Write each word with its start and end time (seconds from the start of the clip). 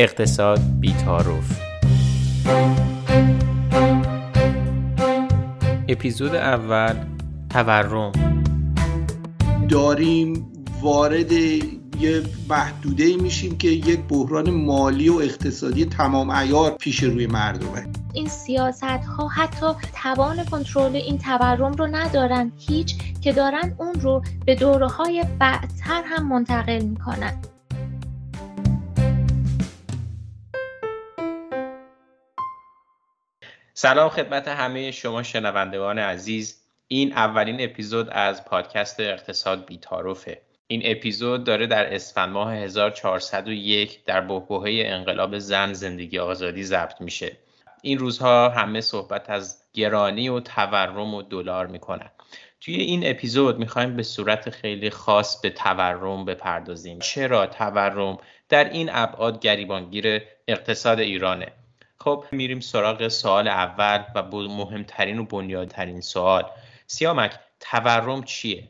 اقتصاد 0.00 0.60
بیتاروف 0.80 1.60
اپیزود 5.88 6.34
اول 6.34 6.94
تورم. 7.50 8.12
داریم 9.68 10.52
وارد 10.82 11.32
یه 11.32 12.22
محدوده 12.48 13.04
ای 13.04 13.16
میشیم 13.16 13.58
که 13.58 13.68
یک 13.68 14.00
بحران 14.00 14.50
مالی 14.50 15.08
و 15.08 15.14
اقتصادی 15.14 15.84
تمام 15.84 16.30
ایار 16.30 16.70
پیش 16.70 17.02
روی 17.02 17.26
مردمه. 17.26 17.86
این 18.12 18.28
سیاست 18.28 18.84
ها 18.84 19.28
حتی 19.28 19.66
توان 20.02 20.44
کنترل 20.44 20.96
این 20.96 21.18
تورم 21.18 21.72
رو 21.72 21.86
ندارن. 21.86 22.52
هیچ 22.56 22.96
که 23.20 23.32
دارن 23.32 23.74
اون 23.78 23.94
رو 23.94 24.22
به 24.46 24.54
دوره 24.54 24.88
های 24.88 25.24
بعدتر 25.38 26.02
هم 26.06 26.28
منتقل 26.28 26.82
می‌کنن. 26.82 27.32
سلام 33.80 34.08
خدمت 34.08 34.48
همه 34.48 34.90
شما 34.90 35.22
شنوندگان 35.22 35.98
عزیز. 35.98 36.62
این 36.88 37.12
اولین 37.12 37.56
اپیزود 37.60 38.08
از 38.10 38.44
پادکست 38.44 39.00
اقتصاد 39.00 39.66
بیتاروفه. 39.66 40.40
این 40.66 40.82
اپیزود 40.84 41.44
داره 41.44 41.66
در 41.66 41.94
اسفند 41.94 42.28
ماه 42.28 42.54
1401 42.54 44.04
در 44.04 44.20
بحبوحه 44.20 44.82
انقلاب 44.86 45.38
زن 45.38 45.72
زندگی 45.72 46.18
آزادی 46.18 46.64
ضبط 46.64 47.00
میشه. 47.00 47.32
این 47.82 47.98
روزها 47.98 48.48
همه 48.48 48.80
صحبت 48.80 49.30
از 49.30 49.62
گرانی 49.72 50.28
و 50.28 50.40
تورم 50.40 51.14
و 51.14 51.22
دلار 51.22 51.66
می‌کنن. 51.66 52.10
توی 52.60 52.74
این 52.74 53.10
اپیزود 53.10 53.58
می‌خوایم 53.58 53.96
به 53.96 54.02
صورت 54.02 54.50
خیلی 54.50 54.90
خاص 54.90 55.40
به 55.40 55.50
تورم 55.50 56.24
بپردازیم. 56.24 56.98
چرا 56.98 57.46
تورم؟ 57.46 58.18
در 58.48 58.70
این 58.70 58.90
ابعاد 58.92 59.40
گریبانگیر 59.40 60.22
اقتصاد 60.48 61.00
ایرانه. 61.00 61.52
خب 62.00 62.24
میریم 62.32 62.60
سراغ 62.60 63.08
سوال 63.08 63.48
اول 63.48 64.04
و 64.14 64.22
مهمترین 64.32 65.18
و 65.18 65.24
بنیادترین 65.24 66.00
سوال. 66.00 66.44
سیامک 66.86 67.32
تورم 67.60 68.22
چیه؟ 68.22 68.68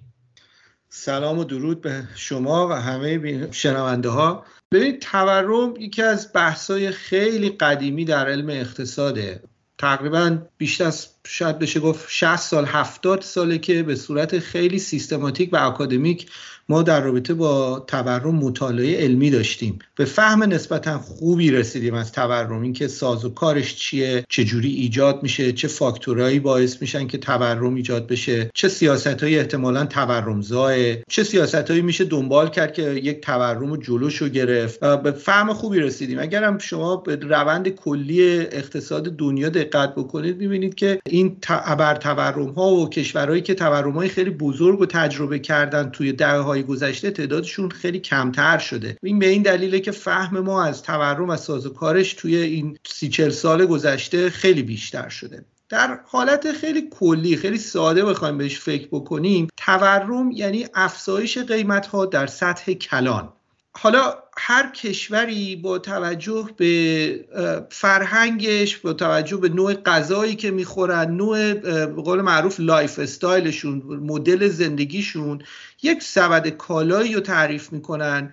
سلام 0.88 1.38
و 1.38 1.44
درود 1.44 1.80
به 1.80 2.08
شما 2.14 2.68
و 2.68 2.72
همه 2.72 3.52
شنونده 3.52 4.08
ها 4.08 4.44
ببینید 4.72 5.02
تورم 5.02 5.74
یکی 5.78 6.02
از 6.02 6.32
بحثای 6.34 6.90
خیلی 6.90 7.50
قدیمی 7.50 8.04
در 8.04 8.28
علم 8.28 8.50
اقتصاده. 8.50 9.42
تقریبا 9.78 10.38
بیشتر 10.58 10.84
از 10.84 11.08
شاید 11.26 11.58
بشه 11.58 11.80
گفت 11.80 12.06
60 12.10 12.36
سال 12.36 12.64
70 12.66 13.22
ساله 13.22 13.58
که 13.58 13.82
به 13.82 13.94
صورت 13.94 14.38
خیلی 14.38 14.78
سیستماتیک 14.78 15.52
و 15.52 15.56
اکادمیک 15.56 16.30
ما 16.70 16.82
در 16.82 17.00
رابطه 17.00 17.34
با 17.34 17.84
تورم 17.86 18.34
مطالعه 18.34 19.04
علمی 19.04 19.30
داشتیم. 19.30 19.78
به 19.96 20.04
فهم 20.04 20.42
نسبتا 20.42 20.98
خوبی 20.98 21.50
رسیدیم 21.50 21.94
از 21.94 22.12
تورم. 22.12 22.62
اینکه 22.62 22.88
ساز 22.88 23.24
و 23.24 23.30
کارش 23.30 23.76
چیه 23.76 24.24
چه 24.28 24.44
جوری 24.44 24.70
ایجاد 24.70 25.22
میشه 25.22 25.52
چه 25.52 25.68
فاکتورایی 25.68 26.40
باعث 26.40 26.80
میشن 26.80 27.06
که 27.06 27.18
تورم 27.18 27.74
ایجاد 27.74 28.06
بشه 28.06 28.50
چه 28.54 28.68
سیاستهایی 28.68 29.38
احتمالا 29.38 29.86
تورمزاه 29.86 30.72
چه 31.08 31.24
سیاستهایی 31.24 31.82
میشه 31.82 32.04
دنبال 32.04 32.48
کرد 32.48 32.72
که 32.72 32.82
یک 32.82 33.20
تورم 33.20 33.76
جلوشو 33.76 34.28
گرفت. 34.28 34.80
به 34.80 35.12
فهم 35.12 35.52
خوبی 35.52 35.80
رسیدیم. 35.80 36.18
اگرم 36.18 36.58
شما 36.58 36.96
به 36.96 37.16
روند 37.16 37.68
کلی 37.68 38.40
اقتصاد 38.40 39.16
دنیا 39.16 39.48
دقت 39.48 39.94
بکنید 39.94 40.38
می‌بینید 40.38 40.74
که 40.74 41.00
این 41.06 41.36
ابر 41.48 41.94
تورم 41.94 42.50
ها 42.50 42.70
و 42.70 42.88
کشورهایی 42.88 43.42
که 43.42 43.54
تورم 43.54 43.92
های 43.92 44.08
خیلی 44.08 44.30
بزرگ 44.30 44.80
و 44.80 44.86
تجربه 44.86 45.38
کردن 45.38 45.90
توی 45.90 46.12
دهه 46.12 46.57
گذشته 46.62 47.10
تعدادشون 47.10 47.70
خیلی 47.70 47.98
کمتر 47.98 48.58
شده. 48.58 48.96
این 49.02 49.18
به 49.18 49.28
این 49.28 49.42
دلیله 49.42 49.80
که 49.80 49.90
فهم 49.90 50.40
ما 50.40 50.64
از 50.64 50.82
تورم 50.82 51.28
و 51.28 51.36
سازوکارش 51.36 52.14
توی 52.14 52.36
این 52.36 52.78
سی 52.86 53.08
چل 53.08 53.30
سال 53.30 53.66
گذشته 53.66 54.30
خیلی 54.30 54.62
بیشتر 54.62 55.08
شده. 55.08 55.44
در 55.68 56.00
حالت 56.06 56.52
خیلی 56.52 56.88
کلی 56.90 57.36
خیلی 57.36 57.58
ساده 57.58 58.04
بخوایم 58.04 58.38
بهش 58.38 58.58
فکر 58.58 58.88
بکنیم 58.92 59.48
تورم 59.56 60.30
یعنی 60.30 60.66
افزایش 60.74 61.38
قیمت 61.38 61.86
ها 61.86 62.06
در 62.06 62.26
سطح 62.26 62.72
کلان. 62.72 63.32
حالا 63.72 64.14
هر 64.40 64.70
کشوری 64.70 65.56
با 65.56 65.78
توجه 65.78 66.50
به 66.56 67.66
فرهنگش 67.70 68.76
با 68.76 68.92
توجه 68.92 69.36
به 69.36 69.48
نوع 69.48 69.74
غذایی 69.74 70.34
که 70.34 70.50
می‌خورن 70.50 71.10
نوع 71.10 71.54
به 71.54 72.02
قول 72.02 72.20
معروف 72.20 72.60
lifestyle 72.60 72.98
شون 72.98 73.82
مدل 73.86 74.48
زندگیشون 74.48 75.42
یک 75.82 76.02
سبد 76.02 76.48
کالایی 76.48 77.14
رو 77.14 77.20
تعریف 77.20 77.72
می‌کنن 77.72 78.32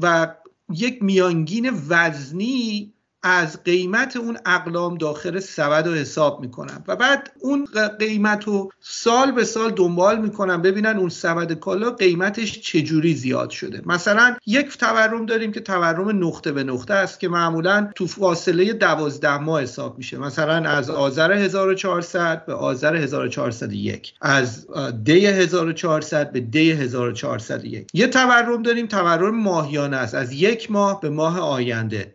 و 0.00 0.34
یک 0.70 1.02
میانگین 1.02 1.70
وزنی 1.88 2.92
از 3.22 3.62
قیمت 3.64 4.16
اون 4.16 4.38
اقلام 4.46 4.98
داخل 4.98 5.40
سبد 5.40 5.86
رو 5.86 5.94
حساب 5.94 6.40
می‌کنن 6.40 6.84
و 6.88 6.96
بعد 6.96 7.32
اون 7.40 7.68
قیمت 7.98 8.44
رو 8.44 8.72
سال 8.80 9.32
به 9.32 9.44
سال 9.44 9.70
دنبال 9.70 10.20
می‌کنن 10.20 10.62
ببینن 10.62 10.96
اون 10.96 11.08
سبد 11.08 11.52
کالا 11.52 11.90
قیمتش 11.90 12.60
چجوری 12.60 13.14
زیاد 13.14 13.50
شده. 13.50 13.82
مثلا 13.86 14.36
یک 14.46 14.78
تورم 14.78 15.26
داریم 15.26 15.52
که 15.52 15.60
تورم 15.60 16.26
نقطه 16.26 16.52
به 16.52 16.64
نقطه 16.64 16.94
است 16.94 17.20
که 17.20 17.28
معمولا 17.28 17.90
تو 17.94 18.06
فاصله 18.06 18.72
دوازده 18.72 19.38
ماه 19.38 19.62
حساب 19.62 19.98
میشه. 19.98 20.18
مثلا 20.18 20.70
از 20.70 20.90
آذر 20.90 21.32
1400 21.32 22.46
به 22.46 22.54
آذر 22.54 22.96
1401 22.96 24.14
از 24.20 24.66
دی 25.04 25.26
1400 25.26 26.32
به 26.32 26.40
دی 26.40 26.72
1401 26.72 27.86
یه 27.94 28.06
تورم 28.06 28.62
داریم 28.62 28.86
تورم 28.86 29.42
ماهیانه 29.42 29.96
است. 29.96 30.14
از 30.14 30.32
یک 30.32 30.70
ماه 30.70 31.00
به 31.00 31.10
ماه 31.10 31.40
آینده. 31.40 32.14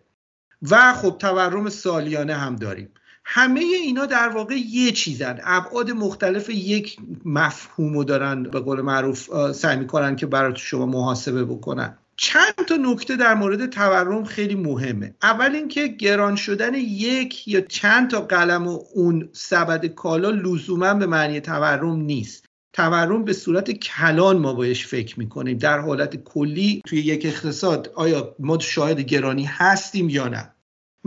و 0.72 0.94
خب 0.94 1.16
تورم 1.20 1.70
سالیانه 1.70 2.34
هم 2.34 2.56
داریم. 2.56 2.90
همه 3.24 3.60
اینا 3.60 4.06
در 4.06 4.30
واقع 4.30 4.56
یه 4.56 4.92
چیزن. 4.92 5.40
ابعاد 5.44 5.92
مختلف 5.92 6.50
یک 6.50 6.98
مفهوم 7.26 7.94
رو 7.94 8.04
دارن 8.04 8.44
به 8.44 8.60
قول 8.60 8.82
معروف 8.82 9.52
سعی 9.52 9.78
می‌کنن 9.78 10.16
که 10.16 10.26
برای 10.26 10.54
شما 10.56 10.86
محاسبه 10.86 11.46
بکنن. 11.46 11.98
چند 12.16 12.56
تا 12.68 12.76
نکته 12.76 13.16
در 13.16 13.34
مورد 13.34 13.70
تورم 13.70 14.24
خیلی 14.24 14.56
مهمه. 14.56 15.16
اول 15.24 15.56
اینکه 15.56 15.88
گران 15.88 16.36
شدن 16.36 16.74
یک 16.74 17.48
یا 17.48 17.62
چند 17.62 18.10
تا 18.10 18.22
قلم 18.22 18.68
و 18.68 18.80
اون 18.94 19.30
سبد 19.34 19.86
کالا 19.86 20.30
لزوما 20.30 20.94
به 20.94 21.06
معنی 21.06 21.40
تورم 21.40 21.96
نیست. 21.96 22.47
تورم 22.78 23.26
به 23.26 23.34
صورت 23.34 23.72
کلان 23.72 24.38
ما 24.38 24.54
بایش 24.54 24.88
فکر 24.88 25.20
می‌کنیم. 25.20 25.58
در 25.58 25.80
حالت 25.80 26.16
کلی 26.16 26.82
توی 26.88 27.00
یک 27.00 27.26
اقتصاد 27.26 27.92
آیا 27.96 28.36
ما 28.40 28.60
شاهد 28.60 29.00
گرانی 29.00 29.44
هستیم 29.44 30.10
یا 30.10 30.28
نه؟ 30.28 30.54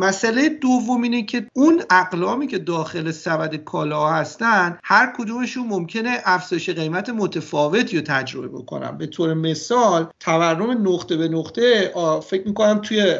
مسئله 0.00 0.48
دوم 0.48 1.02
اینه 1.02 1.22
که 1.22 1.46
اون 1.52 1.82
اقلامی 1.90 2.46
که 2.46 2.58
داخل 2.58 3.10
سبد 3.10 3.56
کالا 3.56 4.08
هستن 4.08 4.78
هر 4.84 5.12
کدومشون 5.18 5.66
ممکنه 5.66 6.18
افزایش 6.24 6.70
قیمت 6.70 7.08
متفاوتی 7.08 7.96
رو 7.96 8.02
تجربه 8.06 8.48
بکنن. 8.48 8.98
به 8.98 9.06
طور 9.06 9.34
مثال 9.34 10.06
تورم 10.20 10.88
نقطه 10.88 11.16
به 11.16 11.28
نقطه 11.28 11.92
فکر 12.26 12.48
می‌کنم 12.48 12.78
توی 12.78 13.14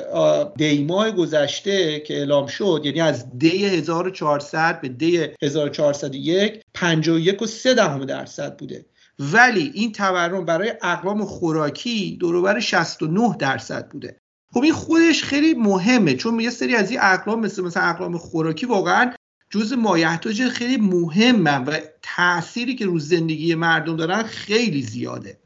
دیماه 0.56 1.10
گذشته 1.10 2.00
که 2.00 2.14
اعلام 2.14 2.46
شد 2.46 2.82
یعنی 2.84 3.00
از 3.00 3.38
دی 3.38 3.66
1400 3.66 4.80
به 4.80 4.88
دی 4.88 5.26
1401 5.42 6.62
51 6.74 7.42
و 7.42 7.46
3 7.46 7.74
دهم 7.74 8.04
درصد 8.04 8.56
بوده. 8.56 8.86
ولی 9.18 9.70
این 9.74 9.92
تورم 9.92 10.44
برای 10.44 10.72
اقلام 10.82 11.24
خوراکی 11.24 12.16
دوروبر 12.20 12.60
69 12.60 13.36
درصد 13.38 13.88
بوده. 13.88 14.19
خب 14.52 14.62
این 14.62 14.72
خودش 14.72 15.24
خیلی 15.24 15.54
مهمه 15.54 16.14
چون 16.14 16.40
یه 16.40 16.50
سری 16.50 16.76
از 16.76 16.90
این 16.90 17.00
اقلام 17.02 17.40
مثل 17.40 17.62
مثلا 17.62 17.82
اقلام 17.82 18.18
خوراکی 18.18 18.66
واقعا 18.66 19.12
جز 19.50 19.72
مایحتاج 19.72 20.48
خیلی 20.48 20.76
مهمه 20.76 21.56
و 21.56 21.78
تأثیری 22.02 22.74
که 22.74 22.86
رو 22.86 22.98
زندگی 22.98 23.54
مردم 23.54 23.96
دارن 23.96 24.22
خیلی 24.22 24.82
زیاده. 24.82 25.38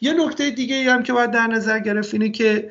یه 0.00 0.12
نکته 0.12 0.50
دیگه 0.50 0.76
ای 0.76 0.88
هم 0.88 1.02
که 1.02 1.12
باید 1.12 1.30
در 1.30 1.46
نظر 1.46 1.78
گرفت 1.78 2.14
اینه 2.14 2.28
که 2.28 2.70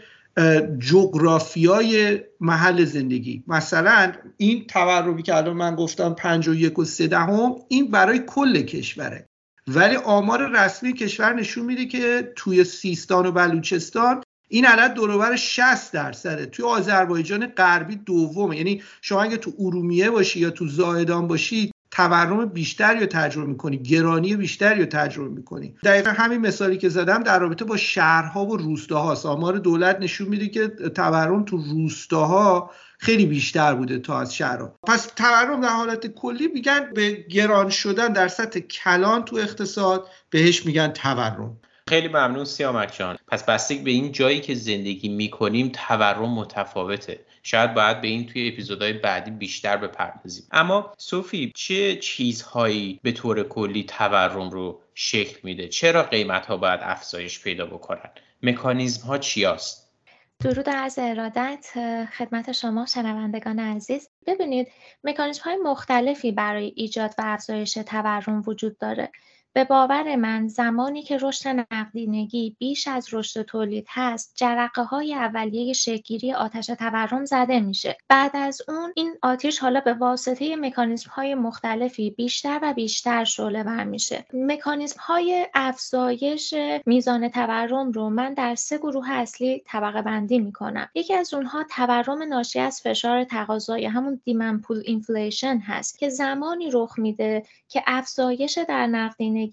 جغرافیای 0.80 2.20
محل 2.42 2.86
زندگی. 2.86 3.44
مثلا 3.48 4.14
این 4.38 4.68
تورمی 4.68 5.24
که 5.24 5.36
الان 5.36 5.58
من 5.58 5.76
گفتم 5.76 6.14
51 6.14 6.80
و 6.80 6.86
3 6.86 7.08
دهم 7.08 7.56
این 7.68 7.92
برای 7.92 8.20
کل 8.28 8.62
کشوره. 8.62 9.26
ولی 9.68 9.96
آمار 9.96 10.52
رسمی 10.52 10.94
کشور 10.94 11.34
نشون 11.34 11.66
میده 11.66 11.86
که 11.86 12.34
توی 12.36 12.64
سیستان 12.64 13.26
و 13.26 13.32
بلوچستان 13.32 14.24
این 14.48 14.66
عدد 14.66 14.94
دوروبر 14.94 15.36
60 15.36 15.94
درصده. 15.94 16.46
توی 16.46 16.66
آذربایجان 16.66 17.48
غربی 17.48 17.96
دومه. 17.96 18.58
یعنی 18.58 18.84
شما 19.02 19.24
اگه 19.24 19.38
تو 19.38 19.54
ارومیه 19.60 20.10
باشی 20.10 20.40
یا 20.40 20.50
تو 20.50 20.68
زاهدان 20.68 21.28
باشی 21.28 21.72
تورم 21.92 22.46
بیشتری 22.46 23.00
رو 23.00 23.06
تجربه 23.06 23.48
می‌کنی 23.48 23.78
گرانی 23.78 24.36
بیشتری 24.36 24.80
رو 24.80 24.86
تجربه 24.86 25.30
می‌کنی. 25.30 25.76
دقیقا 25.84 26.10
همین 26.10 26.42
مثالی 26.42 26.78
که 26.78 26.90
زدم 26.90 27.24
در 27.24 27.40
رابطه 27.40 27.66
با 27.66 27.78
شهرها 27.78 28.46
و 28.46 28.58
روستاها. 28.58 29.30
آمار 29.30 29.58
دولت 29.58 30.00
نشون 30.00 30.28
میده 30.28 30.48
که 30.48 30.68
تورم 30.68 31.44
تو 31.44 31.58
روستاها 31.58 32.72
خیلی 33.00 33.26
بیشتر 33.26 33.76
بوده 33.76 34.00
تا 34.00 34.20
از 34.20 34.36
شهرها. 34.36 34.76
پس 34.88 35.06
تورم 35.16 35.62
در 35.62 35.70
حالت 35.70 36.08
کلی 36.08 36.48
میگن 36.48 36.92
به 36.96 37.12
گران 37.12 37.70
شدن 37.70 38.14
در 38.14 38.28
سطح 38.28 38.60
کلان 38.60 39.26
تو 39.26 39.36
اقتصاد 39.36 40.08
بهش 40.30 40.66
میگن 40.66 40.88
تورم. 40.88 41.58
خیلی 41.88 42.08
ممنون 42.08 42.46
سیامک 42.46 42.94
جان. 42.98 43.18
پس 43.28 43.44
بستگی 43.44 43.80
به 43.80 43.92
این 43.92 44.12
جایی 44.12 44.40
که 44.40 44.56
زندگی 44.56 45.10
می‌کنیم 45.10 45.72
تورم 45.74 46.30
متفاوته. 46.30 47.20
شاید 47.44 47.74
باید 47.74 48.02
به 48.02 48.08
این 48.08 48.26
توی 48.26 48.48
اپیزودهای 48.48 48.94
بعدی 48.94 49.32
بیشتر 49.32 49.78
بپردازیم. 49.78 50.48
اما 50.52 50.94
صوفی 50.98 51.52
چه 51.56 51.96
چیزهایی 51.96 53.00
به 53.04 53.12
طور 53.12 53.44
کلی 53.44 53.84
تورم 53.84 54.50
رو 54.50 54.82
شکل 54.94 55.40
میده؟ 55.44 55.68
چرا 55.68 56.04
قیمت 56.04 56.46
ها 56.46 56.58
باید 56.58 56.80
افزایش 56.84 57.42
پیدا 57.44 57.66
بکنن؟ 57.66 58.10
مکانیزم 58.44 59.08
ها 59.08 59.18
چی 59.18 59.46
هست؟ 59.46 59.88
درود 60.40 60.70
از 60.70 61.00
ارادت 61.02 61.66
خدمت 62.18 62.52
شما 62.52 62.86
شنوندگان 62.86 63.60
عزیز. 63.60 64.10
ببینید 64.28 64.68
مکانیزم 65.04 65.42
های 65.44 65.58
مختلفی 65.64 66.32
برای 66.32 66.74
ایجاد 66.76 67.16
و 67.18 67.22
افزایش 67.26 67.74
تورم 67.74 68.44
وجود 68.48 68.78
داره. 68.78 69.12
به 69.58 69.64
باور 69.64 70.16
من 70.16 70.48
زمانی 70.48 71.04
که 71.04 71.18
رشد 71.22 71.48
نقدینگی 71.48 72.56
بیش 72.60 72.88
از 72.88 73.08
رشد 73.14 73.42
تولید 73.42 73.86
هست 73.90 74.34
جرقه 74.36 74.84
های 74.84 75.14
اولیه 75.14 75.74
شکلگیری 75.74 76.34
آتش 76.34 76.66
تورم 76.66 77.26
زده 77.26 77.60
میشه. 77.60 77.98
بعد 78.10 78.32
از 78.34 78.62
اون 78.68 78.94
این 78.96 79.16
آتش 79.22 79.60
حالا 79.60 79.80
به 79.80 79.94
واسطه 79.94 80.56
مکانیزم 80.56 81.10
های 81.10 81.36
مختلفی 81.36 82.10
بیشتر 82.10 82.60
و 82.64 82.74
بیشتر 82.74 83.24
شعله 83.24 83.64
ور 83.64 83.84
میشه. 83.84 84.26
مکانیزم 84.34 85.00
های 85.00 85.48
افزایش 85.54 86.54
میزان 86.86 87.30
تورم 87.30 87.92
رو 87.92 88.10
من 88.10 88.34
در 88.34 88.56
سه 88.56 88.78
گروه 88.78 89.12
اصلی 89.12 89.64
طبقه 89.66 90.02
بندی 90.02 90.40
می‌کنم. 90.40 90.90
یکی 90.96 91.14
از 91.14 91.34
اونها 91.34 91.64
تورم 91.64 92.24
ناشی 92.24 92.60
از 92.60 92.82
فشار 92.82 93.24
تقاضای 93.24 93.86
همون 93.86 94.22
demand 94.24 94.60
pull 94.60 94.82
inflation 94.86 95.58
هست 95.58 96.00
که 96.00 96.10
زمانی 96.10 96.70
رخ 96.72 97.00
میده 97.00 97.44
که 97.70 97.84
افزایش 97.88 98.58
در 98.58 98.88
نقدینگی 98.88 99.47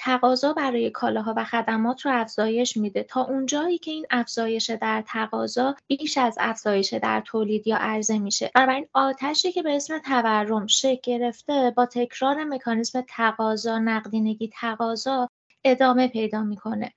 تقاضا 0.00 0.52
برای 0.52 0.90
کالاها 0.90 1.34
و 1.36 1.44
خدمات 1.44 2.06
رو 2.06 2.12
افزایش 2.14 2.76
میده. 2.76 3.02
تا 3.02 3.22
اونجایی 3.22 3.78
که 3.78 3.90
این 3.90 4.06
افزایش 4.10 4.70
در 4.70 5.04
تقاضا 5.06 5.74
بیش 5.86 6.18
از 6.18 6.36
افزایش 6.40 6.94
در 6.94 7.22
تولید 7.26 7.66
یا 7.66 7.76
عرضه 7.76 8.18
میشه. 8.18 8.50
بنابراین 8.54 8.86
آتشی 8.92 9.52
که 9.52 9.62
به 9.62 9.76
اسم 9.76 9.98
تورم 9.98 10.66
شکل 10.66 11.00
گرفته 11.02 11.72
با 11.76 11.86
تکرار 11.86 12.44
مکانیزم 12.44 13.04
تقاضا 13.08 13.78
نقدینگی 13.78 14.50
تقاضا 14.54 15.28
ادامه 15.64 16.08
پیدا 16.08 16.42
می‌کنه. 16.42 16.92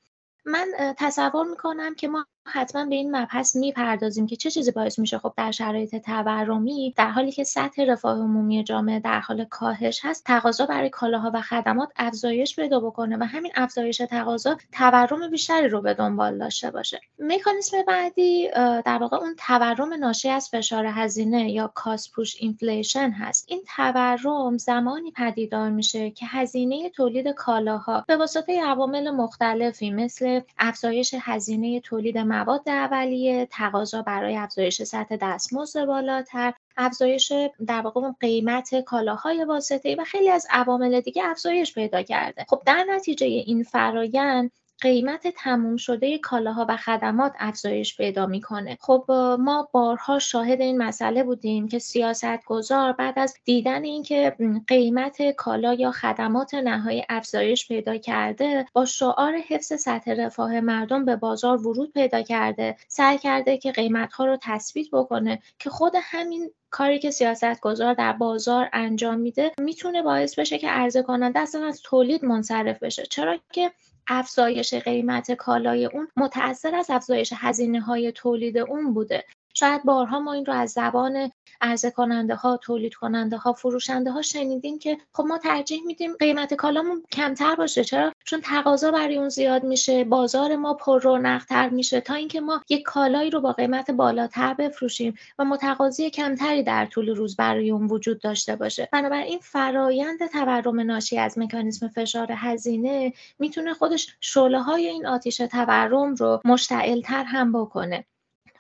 من 0.46 0.68
تصور 0.98 1.48
می‌کنم 1.48 1.96
که 1.96 2.08
ما 2.08 2.26
حتما 2.54 2.86
به 2.86 2.96
این 2.96 3.16
مبحث 3.16 3.56
می‌پردازیم 3.56 4.28
که 4.28 4.36
چه 4.36 4.52
چیزی 4.52 4.72
باعث 4.72 5.00
میشه 5.00 5.18
خب 5.18 5.34
در 5.38 5.52
شرایط 5.52 5.96
تورمی 5.96 6.94
در 6.98 7.10
حالی 7.10 7.32
که 7.32 7.44
سطح 7.44 7.84
رفاه 7.84 8.18
عمومی 8.20 8.64
جامعه 8.64 9.00
در 9.00 9.20
حال 9.20 9.46
کاهش 9.46 10.00
هست 10.04 10.26
تقاضا 10.26 10.66
برای 10.66 10.90
کالاها 10.90 11.32
و 11.34 11.42
خدمات 11.42 11.90
افزایش 11.96 12.56
پیدا 12.56 12.80
بکنه 12.80 13.18
و 13.18 13.24
همین 13.24 13.52
افزایش 13.56 13.98
تقاضا 13.98 14.58
تورم 14.72 15.30
بیشتری 15.30 15.68
رو 15.68 15.82
به 15.82 15.94
دنبال 15.94 16.38
داشته 16.38 16.72
باشه. 16.72 17.02
مکانیزم 17.20 17.78
بعدی 17.88 18.50
در 18.86 18.98
واقع 19.02 19.18
اون 19.18 19.36
تورم 19.36 19.94
ناشی 19.94 20.30
از 20.30 20.50
فشار 20.50 20.86
هزینه 20.86 21.52
یا 21.52 21.72
cost 21.76 22.12
push 22.12 22.36
inflation 22.40 23.12
هست. 23.12 23.46
این 23.48 23.62
تورم 23.76 24.58
زمانی 24.58 25.12
پدیدار 25.12 25.70
میشه 25.70 26.12
که 26.12 26.26
هزینه 26.30 26.90
تولید 26.90 27.28
کالاها 27.28 28.06
به 28.08 28.18
واسطه 28.18 28.62
عوامل 28.64 29.12
مختلفی 29.12 29.92
مثل 29.92 30.42
افزایش 30.60 31.16
هزینه 31.22 31.80
تولید 31.80 32.18
مواد 32.42 32.70
اولیه 32.70 33.46
تقاضا 33.46 34.02
برای 34.02 34.38
افزایش 34.38 34.84
سطح 34.84 35.16
دستمزد 35.22 35.86
بالاتر 35.86 36.54
افزایش 36.78 37.34
در 37.68 37.82
واقع 37.82 38.12
قیمت 38.20 38.80
کالاهای 38.80 39.44
واسطه 39.44 39.96
و 39.96 40.04
خیلی 40.04 40.30
از 40.30 40.48
عوامل 40.50 41.02
دیگه 41.02 41.24
افزایش 41.26 41.74
پیدا 41.74 42.02
کرده. 42.02 42.46
خب 42.50 42.62
در 42.66 42.86
نتیجه 42.90 43.26
این 43.26 43.64
فرایند 43.64 44.52
قیمت 44.82 45.28
تموم 45.28 45.78
شده 45.78 46.18
کالاها 46.18 46.66
و 46.70 46.78
خدمات 46.78 47.34
افزایش 47.40 47.98
پیدا 47.98 48.26
می‌کنه. 48.26 48.78
خب 48.80 49.12
ما 49.40 49.70
بارها 49.72 50.20
شاهد 50.20 50.62
این 50.62 50.78
مسئله 50.78 51.24
بودیم 51.24 51.68
که 51.68 51.80
سیاست 51.80 52.46
گذار 52.46 52.92
بعد 52.92 53.20
از 53.20 53.38
دیدن 53.46 53.84
اینکه 53.84 54.36
قیمت 54.68 55.32
کالا 55.32 55.74
یا 55.74 55.92
خدمات 55.92 56.54
نهایی 56.54 57.06
افزایش 57.10 57.68
پیدا 57.68 57.98
کرده 57.98 58.66
با 58.74 58.86
شعار 58.86 59.36
حفظ 59.36 59.74
سطح 59.74 60.14
رفاه 60.14 60.60
مردم 60.60 61.06
به 61.06 61.16
بازار 61.16 61.68
ورود 61.68 61.94
پیدا 61.94 62.22
کرده. 62.22 62.76
سعی 62.88 63.18
کرده 63.18 63.58
که 63.58 63.72
قیمت 63.72 64.14
ها 64.14 64.26
رو 64.26 64.38
تثبیت 64.42 64.88
بکنه 64.92 65.42
که 65.60 65.70
خود 65.70 65.94
همین 66.02 66.52
کاری 66.70 67.00
که 67.00 67.12
سیاست 67.12 67.62
گذار 67.62 67.94
در 67.94 68.14
بازار 68.14 68.70
انجام 68.74 69.20
میده 69.20 69.52
می‌تونه 69.60 70.02
باعث 70.02 70.40
بشه 70.40 70.58
که 70.58 70.70
عرضه 70.70 71.02
کننده 71.02 71.40
اصلا 71.40 71.68
از 71.68 71.82
تولید 71.84 72.26
منصرف 72.26 72.84
بشه. 72.84 73.04
چرا 73.04 73.38
که 73.52 73.72
افزایش 74.08 74.74
قیمت 74.74 75.32
کالای 75.32 75.86
اون 75.86 76.08
متأثر 76.18 76.76
از 76.76 76.88
افزایش 76.90 77.34
هزینه 77.36 77.82
های 77.82 78.12
تولید 78.12 78.58
اون 78.58 78.94
بوده. 78.94 79.26
شاید 79.62 79.84
بارها 79.84 80.20
ما 80.20 80.34
این 80.34 80.46
رو 80.46 80.54
از 80.54 80.72
زبان 80.72 81.32
عرضه 81.62 81.92
کننده 81.92 82.36
ها 82.36 82.58
تولید 82.58 82.94
کننده 82.94 83.38
ها 83.38 83.54
فروشنده 83.54 84.12
ها 84.12 84.22
شنیدیم 84.22 84.80
که 84.80 84.98
خب 85.14 85.24
ما 85.24 85.38
ترجیح 85.38 85.86
میدیم 85.86 86.14
قیمت 86.20 86.54
کالامون 86.54 87.04
کمتر 87.12 87.56
باشه. 87.56 87.84
چرا؟ 87.84 88.14
چون 88.26 88.42
تقاضا 88.42 88.92
برای 88.92 89.18
اون 89.18 89.30
زیاد 89.30 89.64
میشه 89.64 90.04
بازار 90.04 90.56
ما 90.56 90.74
پر 90.74 91.02
رونقتر 91.02 91.70
میشه 91.70 92.02
تا 92.02 92.14
اینکه 92.14 92.42
ما 92.42 92.62
یک 92.70 92.84
کالایی 92.84 93.30
رو 93.30 93.42
با 93.42 93.52
قیمت 93.52 93.92
بالاتر 93.92 94.54
بفروشیم 94.54 95.14
و 95.40 95.46
متقاضی 95.46 96.10
کمتری 96.10 96.64
در 96.64 96.86
طول 96.86 97.10
روز 97.10 97.36
برای 97.36 97.72
اون 97.72 97.88
وجود 97.88 98.22
داشته 98.22 98.56
باشه. 98.56 98.90
بنابراین 98.92 99.40
فرایند 99.40 100.28
تورم 100.28 100.80
ناشی 100.80 101.18
از 101.18 101.38
مکانیزم 101.38 101.88
فشار 101.88 102.32
هزینه 102.32 103.14
می‌تونه 103.40 103.74
خودش 103.74 104.16
شعله 104.20 104.62
های 104.62 104.88
این 104.88 105.06
آتیش 105.06 105.38
تورم 105.38 106.16
رو 106.16 106.42
مشتعلتر 106.46 107.24
هم 107.24 107.52
بکنه. 107.52 108.06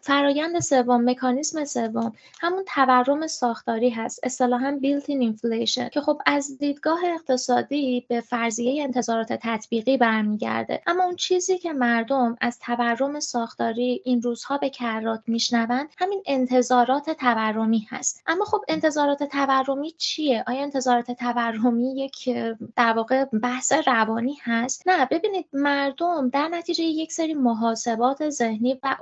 فرایند 0.01 0.59
سوم 0.59 1.09
مکانیزم 1.09 1.65
سوم 1.65 2.13
همون 2.39 2.63
تورم 2.67 3.27
ساختاری 3.27 3.89
هست. 3.89 4.19
اصطلاحا 4.23 4.77
built-in 4.81 5.21
inflation 5.21 5.89
که 5.89 6.01
خب 6.01 6.21
از 6.25 6.57
دیدگاه 6.57 6.99
اقتصادی 7.05 8.05
به 8.09 8.21
فرضیه 8.21 8.83
انتظارات 8.83 9.33
تطبیقی 9.33 9.97
برمیگرده. 9.97 10.81
اما 10.87 11.03
اون 11.03 11.15
چیزی 11.15 11.57
که 11.57 11.73
مردم 11.73 12.37
از 12.41 12.59
تورم 12.59 13.19
ساختاری 13.19 14.01
این 14.05 14.21
روزها 14.21 14.57
به 14.57 14.69
کرات 14.69 15.21
میشنوند 15.27 15.89
همین 15.97 16.23
انتظارات 16.25 17.09
تورمی 17.09 17.87
هست. 17.89 18.23
اما 18.27 18.45
خب 18.45 18.61
انتظارات 18.67 19.23
تورمی 19.23 19.91
چیه؟ 19.91 20.43
آیا 20.47 20.61
انتظارات 20.61 21.11
تورمی 21.11 21.97
یک 21.97 22.29
در 22.75 22.93
واقع 22.93 23.25
بحث 23.25 23.73
روانی 23.87 24.37
هست؟ 24.43 24.87
نه 24.87 25.05
ببینید 25.05 25.45
مردم 25.53 26.29
در 26.29 26.47
نتیجه 26.47 26.83
یک 26.83 27.11
سری 27.11 27.33
محاسبات 27.33 28.29
ذهنی 28.29 28.79
و 28.83 28.95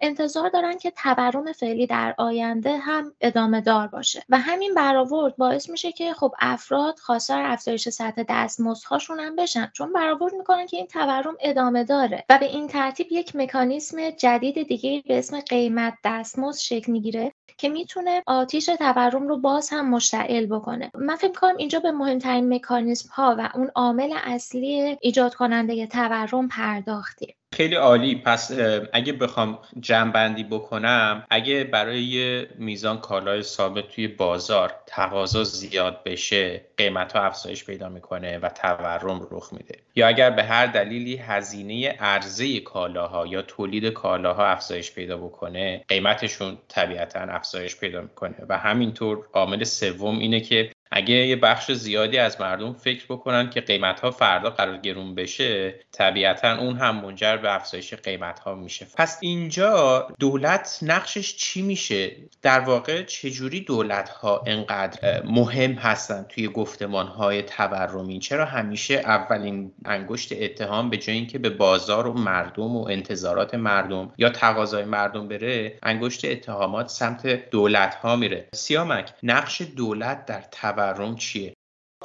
انتظار 0.00 0.48
دارن 0.48 0.78
که 0.78 0.90
تورم 0.90 1.52
فعلی 1.52 1.86
در 1.86 2.14
آینده 2.18 2.76
هم 2.76 3.12
ادامه 3.20 3.60
دار 3.60 3.86
باشه. 3.86 4.22
و 4.28 4.38
همین 4.38 4.74
برآورد 4.74 5.36
باعث 5.36 5.70
میشه 5.70 5.92
که 5.92 6.12
خب 6.12 6.34
افراد 6.40 6.98
خواستار 6.98 7.42
افزایش 7.42 7.88
سطح 7.88 8.22
دستمزدهاشون 8.28 9.20
هم 9.20 9.36
بشن. 9.36 9.70
چون 9.74 9.92
برآورد 9.92 10.34
می‌کنن 10.34 10.66
که 10.66 10.76
این 10.76 10.86
تورم 10.86 11.36
ادامه 11.40 11.84
داره 11.84 12.24
و 12.30 12.38
به 12.38 12.46
این 12.46 12.68
ترتیب 12.68 13.06
یک 13.10 13.36
مکانیزم 13.36 14.10
جدید 14.10 14.68
دیگه 14.68 15.02
به 15.08 15.18
اسم 15.18 15.40
قیمت 15.40 15.94
دستمزد 16.04 16.60
شکل 16.60 16.92
می‌گیره 16.92 17.32
که 17.58 17.68
می‌تونه 17.68 18.22
آتیش 18.26 18.66
تورم 18.66 19.28
رو 19.28 19.36
باز 19.36 19.70
هم 19.70 19.90
مشتعل 19.90 20.46
بکنه. 20.46 20.90
من 20.94 21.16
فکر 21.16 21.40
کنم 21.40 21.56
اینجا 21.56 21.80
به 21.80 21.92
مهمترین 21.92 22.54
مکانیزم 22.54 23.08
ها 23.12 23.36
و 23.38 23.50
اون 23.54 23.70
عامل 23.74 24.14
اصلی 24.24 24.98
ایجاد 25.00 25.34
کننده 25.34 25.86
تورم 25.86 26.48
پرداختیم. 26.48 27.34
خیلی 27.52 27.74
عالی. 27.74 28.14
پس 28.14 28.50
اگه 28.92 29.12
بخوام 29.12 29.58
جمعبندی 29.80 30.44
بکنم 30.44 31.26
اگه 31.30 31.64
برای 31.64 32.46
میزان 32.58 32.98
کالای 32.98 33.42
ثابت 33.42 33.88
توی 33.88 34.08
بازار 34.08 34.74
تقاضا 34.86 35.44
زیاد 35.44 36.04
بشه 36.04 36.64
قیمت 36.76 37.12
ها 37.12 37.22
افزایش 37.22 37.64
پیدا 37.64 37.88
می‌کنه 37.88 38.38
و 38.38 38.48
تورم 38.48 39.28
رخ 39.30 39.52
میده. 39.52 39.78
یا 39.94 40.08
اگر 40.08 40.30
به 40.30 40.42
هر 40.42 40.66
دلیلی 40.66 41.16
هزینه 41.16 41.88
عرضه 41.88 42.60
کالاها 42.60 43.26
یا 43.26 43.42
تولید 43.42 43.86
کالاها 43.86 44.46
افزایش 44.46 44.92
پیدا 44.92 45.16
بکنه 45.16 45.84
قیمتشون 45.88 46.58
طبیعتا 46.68 47.20
افزایش 47.20 47.76
پیدا 47.76 48.00
می‌کنه. 48.00 48.36
و 48.48 48.58
همینطور 48.58 49.26
عامل 49.32 49.64
سوم 49.64 50.18
اینه 50.18 50.40
که 50.40 50.70
اگه 50.94 51.14
یه 51.14 51.36
بخش 51.36 51.72
زیادی 51.72 52.18
از 52.18 52.40
مردم 52.40 52.72
فکر 52.72 53.04
بکنن 53.08 53.50
که 53.50 53.60
قیمت 53.60 54.00
ها 54.00 54.10
فردا 54.10 54.50
قرار 54.50 54.76
گرون 54.76 55.14
بشه 55.14 55.74
طبیعتا 55.92 56.58
اون 56.58 56.76
هم 56.76 56.96
منجر 56.96 57.36
به 57.36 57.54
افزایش 57.54 57.94
قیمت 57.94 58.38
ها 58.38 58.54
میشه. 58.54 58.86
پس 58.96 59.18
اینجا 59.20 60.08
دولت 60.18 60.78
نقشش 60.82 61.36
چی 61.36 61.62
میشه؟ 61.62 62.16
در 62.42 62.60
واقع 62.60 63.02
چجوری 63.02 63.60
دولت 63.60 64.08
ها 64.08 64.42
انقدر 64.46 65.22
مهم 65.24 65.72
هستن 65.72 66.26
توی 66.28 66.48
گفتمان 66.48 67.06
های 67.06 67.42
تورمی؟ 67.42 68.18
چرا 68.18 68.44
همیشه 68.44 68.94
اولین 68.94 69.72
انگشت 69.84 70.32
اتهام 70.32 70.90
به 70.90 70.96
جای 70.96 71.14
اینکه 71.16 71.38
به 71.38 71.50
بازار 71.50 72.06
و 72.06 72.12
مردم 72.12 72.76
و 72.76 72.88
انتظارات 72.88 73.54
مردم 73.54 74.12
یا 74.18 74.30
تقاضای 74.30 74.84
مردم 74.84 75.28
بره 75.28 75.78
انگشت 75.82 76.24
اتهامات 76.24 76.88
سمت 76.88 77.50
دولت 77.50 77.94
ها 77.94 78.16
میره؟ 78.16 78.48
سیامک 78.54 79.12
نقش 79.22 79.62
دولت 79.76 80.26
در 80.26 80.40
تورم 80.40 80.81
چیه؟ 81.16 81.54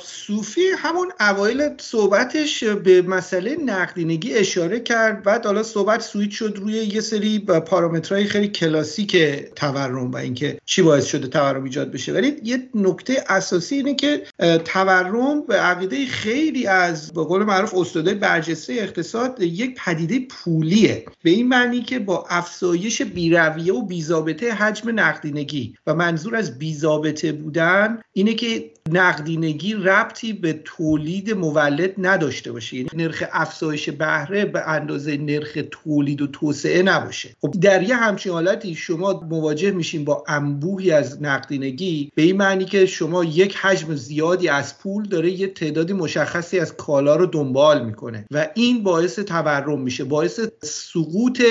صوفی 0.03 0.61
همون 0.77 1.11
اوایل 1.19 1.69
صحبتش 1.79 2.63
به 2.63 3.01
مسئله 3.01 3.55
نقدینگی 3.55 4.33
اشاره 4.33 4.79
کرد. 4.79 5.23
بعد 5.23 5.45
حالا 5.45 5.63
صحبت 5.63 6.01
سویت 6.01 6.31
شد 6.31 6.57
روی 6.61 6.73
یه 6.73 7.01
سری 7.01 7.39
پارامترهای 7.39 8.25
خیلی 8.25 8.47
کلاسیک 8.47 9.17
تورم 9.55 10.11
و 10.11 10.15
اینکه 10.15 10.59
چی 10.65 10.81
باعث 10.81 11.05
شده 11.05 11.27
تورم 11.27 11.63
ایجاد 11.63 11.91
بشه. 11.91 12.13
ولی 12.13 12.35
یه 12.43 12.69
نکته 12.75 13.23
اساسی 13.29 13.75
اینه 13.75 13.95
که 13.95 14.23
تورم 14.65 15.41
به 15.41 15.55
عقیده 15.55 16.05
خیلی 16.05 16.67
از 16.67 17.13
به 17.13 17.23
قول 17.23 17.43
معروف 17.43 17.75
استادای 17.75 18.15
برجسته 18.15 18.73
اقتصاد 18.73 19.41
یک 19.41 19.79
پدیده 19.85 20.19
پولیه. 20.29 21.05
به 21.23 21.29
این 21.29 21.47
معنی 21.47 21.81
که 21.81 21.99
با 21.99 22.25
افزایش 22.29 23.01
بیرویه 23.01 23.73
و 23.73 23.85
بیزابطه 23.85 24.53
حجم 24.53 24.99
نقدینگی 24.99 25.75
و 25.87 25.95
منظور 25.95 26.35
از 26.35 26.59
بیزابطه 26.59 27.31
بودن 27.31 28.01
اینه 28.13 28.33
که 28.33 28.71
نقدینگی 28.91 29.73
ربطی 29.73 30.33
به 30.33 30.61
تولید 30.65 31.33
مولد 31.33 31.93
نداشته 31.97 32.51
باشه. 32.51 32.75
یعنی 32.75 32.89
نرخ 32.93 33.23
افزایش 33.31 33.89
بهره 33.89 34.45
به 34.45 34.69
اندازه 34.69 35.17
نرخ 35.17 35.57
تولید 35.71 36.21
و 36.21 36.27
توسعه 36.27 36.83
نباشه. 36.83 37.29
خب 37.41 37.51
در 37.61 37.83
یه 37.83 37.95
همچین 37.95 38.31
حالتی 38.31 38.75
شما 38.75 39.23
مواجه 39.29 39.71
میشین 39.71 40.05
با 40.05 40.23
انبوهی 40.27 40.91
از 40.91 41.21
نقدینگی 41.21 42.11
به 42.15 42.21
این 42.21 42.37
معنی 42.37 42.65
که 42.65 42.85
شما 42.85 43.23
یک 43.23 43.55
حجم 43.55 43.95
زیادی 43.95 44.49
از 44.49 44.79
پول 44.79 45.07
داره 45.07 45.31
یه 45.31 45.47
تعدادی 45.47 45.93
مشخصی 45.93 46.59
از 46.59 46.75
کالا 46.75 47.15
رو 47.15 47.25
دنبال 47.25 47.85
می‌کنه 47.85 48.25
و 48.31 48.47
این 48.55 48.83
باعث 48.83 49.19
تورم 49.19 49.81
میشه 49.81 50.03
باعث 50.03 50.39
سقوط 50.63 51.41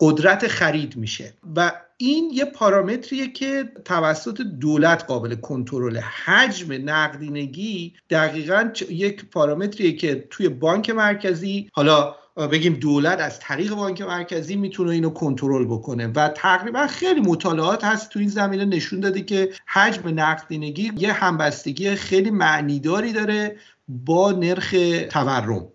قدرت 0.00 0.48
خرید 0.48 0.96
میشه. 0.96 1.34
و 1.56 1.72
این 1.96 2.30
یه 2.32 2.44
پارامتریه 2.44 3.32
که 3.32 3.72
توسط 3.84 4.40
دولت 4.40 5.04
قابل 5.04 5.34
کنترل 5.34 5.98
حجم 5.98 6.72
نقدینگی 6.90 7.94
دقیقا 8.10 8.70
یک 8.90 9.24
پارامتریه 9.24 9.92
که 9.92 10.26
توی 10.30 10.48
بانک 10.48 10.90
مرکزی 10.90 11.70
حالا 11.72 12.14
بگیم 12.52 12.74
دولت 12.74 13.20
از 13.20 13.40
طریق 13.40 13.74
بانک 13.74 14.02
مرکزی 14.02 14.56
می‌تونه 14.56 14.90
اینو 14.90 15.10
کنترل 15.10 15.64
بکنه 15.64 16.06
و 16.06 16.28
تقریبا 16.28 16.86
خیلی 16.86 17.20
مطالعات 17.20 17.84
هست 17.84 18.10
تو 18.10 18.18
این 18.18 18.28
زمینه. 18.28 18.64
نشون 18.64 19.00
داده 19.00 19.22
که 19.22 19.50
حجم 19.66 20.20
نقدینگی 20.20 20.92
یه 20.96 21.12
همبستگی 21.12 21.94
خیلی 21.94 22.30
معنیداری 22.30 23.12
داره 23.12 23.56
با 23.88 24.32
نرخ 24.32 24.74
تورم. 25.10 25.68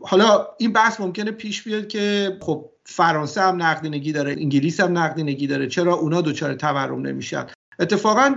حالا 0.00 0.46
این 0.58 0.72
بحث 0.72 1.00
ممکنه 1.00 1.30
پیش 1.30 1.62
بیاد 1.62 1.88
که 1.88 2.36
خب 2.40 2.70
فرانسه 2.90 3.40
هم 3.40 3.62
نقدینگی 3.62 4.12
داره 4.12 4.32
انگلیس 4.32 4.80
هم 4.80 4.98
نقدینگی 4.98 5.46
داره 5.46 5.66
چرا 5.66 5.94
اونا 5.94 6.20
دچار 6.20 6.54
تورم 6.54 7.00
نمیشن؟ 7.06 7.46
اتفاقا 7.80 8.34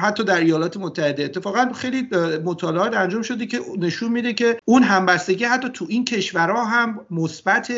حتی 0.00 0.24
در 0.24 0.40
ایالات 0.40 0.76
متحده 0.76 1.24
اتفاقا 1.24 1.72
خیلی 1.74 2.08
مطالعات 2.44 2.96
انجام 2.96 3.22
شده 3.22 3.46
که 3.46 3.60
نشون 3.78 4.12
میده 4.12 4.32
که 4.32 4.58
اون 4.64 4.82
همبستگی 4.82 5.44
حتی 5.44 5.68
تو 5.68 5.86
این 5.88 6.04
کشورها 6.04 6.64
هم 6.64 7.06
مثبت 7.10 7.72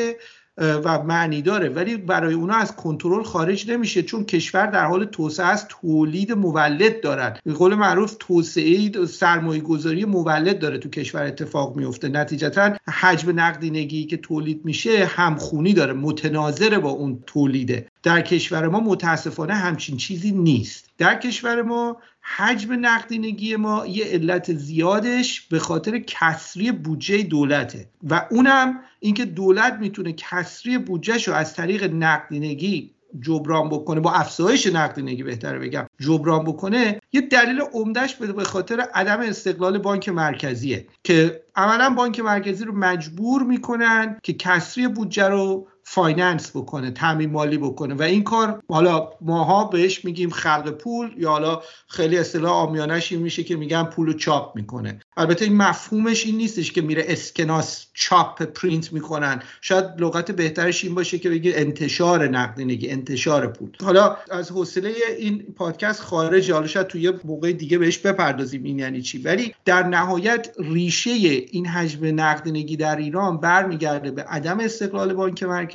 و 0.59 1.03
معنی 1.03 1.43
داره. 1.43 1.69
ولی 1.69 1.97
برای 1.97 2.35
اونا 2.35 2.55
از 2.55 2.77
کنترل 2.77 3.23
خارج 3.23 3.71
نمیشه 3.71 4.03
چون 4.03 4.25
کشور 4.25 4.67
در 4.67 4.85
حال 4.85 5.05
توسعه 5.05 5.47
است 5.47 5.67
تولید 5.69 6.33
مولد 6.33 7.01
دارن. 7.01 7.37
به 7.45 7.53
قول 7.53 7.75
معروف 7.75 8.17
توسعه 8.19 9.07
سرمایه 9.07 9.61
گذاری 9.61 10.05
مولد 10.05 10.59
داره 10.59 10.79
تو 10.79 10.89
کشور 10.89 11.23
اتفاق 11.23 11.77
میفته. 11.77 12.09
نتیجتا 12.09 12.73
حجم 12.89 13.41
نقدینگی 13.41 14.07
که 14.07 14.17
تولید 14.17 14.65
میشه 14.65 15.07
همخونی 15.07 15.73
داره 15.73 15.93
متناظر 15.93 16.79
با 16.79 16.91
اون 16.91 17.23
تولیده. 17.27 17.87
در 18.03 18.21
کشور 18.21 18.69
ما 18.69 18.81
متاسفانه 18.81 19.55
همچین 19.55 19.97
چیزی 19.97 20.33
نیست. 20.33 20.91
در 20.99 21.19
کشور 21.19 21.63
ما 21.63 21.97
حجم 22.25 22.87
نقدینگی 22.87 23.57
ما 23.57 23.87
یه 23.87 24.05
علت 24.05 24.53
زیادش 24.53 25.41
به 25.41 25.59
خاطر 25.59 25.99
کسری 25.99 26.73
بودجه 26.73 27.23
دولته. 27.23 27.89
و 28.11 28.27
اونم 28.31 28.81
اینکه 29.01 29.25
دولت 29.25 29.75
می‌تونه 29.81 30.13
کسری 30.13 30.79
بودجهش 30.79 31.29
رو 31.29 31.35
از 31.35 31.55
طریق 31.55 31.95
نقدینگی 31.95 32.91
جبران 33.21 33.69
بکنه. 33.69 34.01
با 34.01 34.13
افزایش 34.13 34.67
نقدینگی 34.67 35.23
بهتره 35.23 35.59
بگم. 35.59 35.87
جبران 36.01 36.45
بکنه 36.45 37.01
یه 37.13 37.21
دلیل 37.21 37.61
عمدهش 37.61 38.15
به 38.15 38.45
خاطر 38.45 38.81
عدم 38.81 39.21
استقلال 39.21 39.79
بانک 39.79 40.09
مرکزیه. 40.09 40.87
که 41.05 41.43
عملا 41.57 41.91
بانک 41.91 42.21
مرکزی 42.21 42.65
رو 42.65 42.75
مجبور 42.75 43.43
می‌کنن 43.43 44.17
که 44.23 44.33
کسری 44.33 44.89
بودجه 44.89 45.29
رو 45.29 45.69
finance 45.85 46.51
بکنه 46.57 46.91
تامین 46.91 47.31
مالی 47.31 47.59
بکنه. 47.59 47.95
و 47.95 48.03
این 48.03 48.23
کار 48.23 48.63
حالا 48.69 49.11
ماها 49.21 49.65
بهش 49.65 50.05
میگیم 50.05 50.31
خلق 50.31 50.71
پول 50.71 51.15
یا 51.19 51.31
حالا 51.31 51.63
خیلی 51.89 52.19
اصطلاح 52.19 52.53
آمیانش 52.53 53.13
این 53.13 53.23
میشه 53.23 53.43
که 53.43 53.57
میگن 53.57 53.85
پول 53.85 54.07
رو 54.07 54.13
چاپ 54.13 54.57
می‌کنه. 54.57 55.01
البته 55.17 55.45
این 55.45 55.57
مفهومش 55.57 56.27
این 56.27 56.37
نیستش 56.37 56.73
که 56.73 56.83
میره 56.83 57.05
اسکناس 57.09 57.87
چاپ 57.95 58.43
پرینت 58.43 58.93
می‌کنن. 58.93 59.43
شاید 59.61 59.85
لغت 59.99 60.31
بهترش 60.31 60.85
این 60.85 60.95
باشه 60.95 61.19
که 61.19 61.31
بگید 61.31 61.55
انتشار 61.57 62.29
نقدینگی 62.29 62.91
انتشار 62.91 63.47
پول. 63.47 63.71
حالا 63.83 64.17
از 64.31 64.51
حوصله 64.51 64.93
این 65.19 65.43
پادکست 65.57 66.03
خارج 66.03 66.51
حالا 66.51 66.67
شاید 66.67 66.87
توی 66.87 67.13
موقع 67.25 67.53
دیگه 67.53 67.79
بهش 67.79 67.99
بپردازیم 67.99 68.65
این 68.65 68.79
یعنی 68.79 69.03
چی. 69.03 69.19
ولی 69.19 69.55
در 69.65 69.83
نهایت 69.83 70.49
ریشه 70.59 71.11
این 71.11 71.67
حجم 71.67 72.21
نقدینگی 72.21 72.77
در 72.77 72.97
ایران 72.97 73.41
برمیگرده 73.41 74.11
به 74.11 74.23
عدم 74.23 74.61
استقلال 74.61 75.15
بانک 75.15 75.43
مرکزی. 75.43 75.74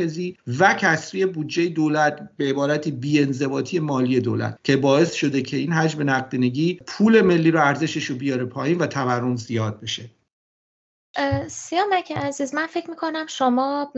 و 0.59 0.73
کسری 0.73 1.25
بودجه 1.25 1.67
دولت 1.67 2.29
به 2.37 2.49
عبارت 2.49 2.87
بیانضباطی 2.87 3.79
مالی 3.79 4.19
دولت 4.19 4.59
که 4.63 4.77
باعث 4.77 5.13
شده 5.13 5.41
که 5.41 5.57
این 5.57 5.73
حجم 5.73 6.09
نقدینگی 6.09 6.79
پول 6.87 7.21
ملی 7.21 7.51
رو 7.51 7.61
ارزشش 7.61 8.05
رو 8.05 8.15
بیاره 8.15 8.45
پایین 8.45 8.77
و 8.77 8.87
تورم 8.87 9.35
زیاد 9.35 9.79
بشه. 9.81 10.09
سیامک 11.47 12.11
عزیز 12.11 12.55
من 12.55 12.67
فکر 12.67 12.89
می‌کنم 12.89 13.25
شما 13.27 13.91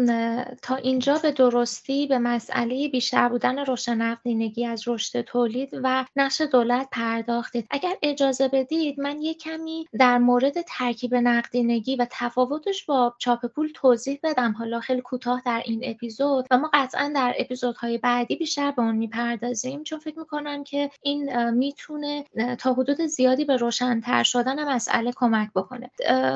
تا 0.61 0.75
اینجا 0.75 1.17
به 1.17 1.31
درستی 1.31 2.07
به 2.07 2.17
مسئله 2.17 2.87
بیشتر 2.87 3.29
بودن 3.29 3.59
رشد 3.59 3.91
نقدینگی 3.91 4.65
از 4.65 4.87
رشد 4.87 5.21
تولید 5.21 5.69
و 5.83 6.05
نقش 6.15 6.41
دولت 6.41 6.87
پرداختید. 6.91 7.67
اگر 7.69 7.93
اجازه 8.01 8.47
بدید 8.47 8.99
من 8.99 9.21
یه 9.21 9.33
کمی 9.33 9.87
در 9.99 10.17
مورد 10.17 10.61
ترکیب 10.61 11.15
نقدینگی 11.15 11.95
و 11.95 12.07
تفاوتش 12.11 12.85
با 12.85 13.15
چاپ 13.17 13.45
پول 13.45 13.71
توضیح 13.73 14.19
بدم. 14.23 14.51
حالا 14.51 14.79
خیلی 14.79 15.01
کوتاه 15.01 15.41
در 15.45 15.61
این 15.65 15.81
اپیزود 15.83 16.45
و 16.51 16.57
ما 16.57 16.69
قطعا 16.73 17.11
در 17.15 17.35
اپیزودهای 17.37 17.97
بعدی 17.97 18.35
بیشتر 18.35 18.71
به 18.71 18.81
اون 18.81 18.95
می‌پردازیم 18.95 19.83
چون 19.83 19.99
فکر 19.99 20.19
می‌کنم 20.19 20.63
که 20.63 20.89
این 21.01 21.49
می‌تونه 21.49 22.25
تا 22.59 22.73
حدود 22.73 23.01
زیادی 23.01 23.45
به 23.45 23.57
روشنتر 23.57 24.23
شدن 24.23 24.73
مسئله 24.73 25.11
کمک 25.15 25.49
بکنه. 25.55 25.91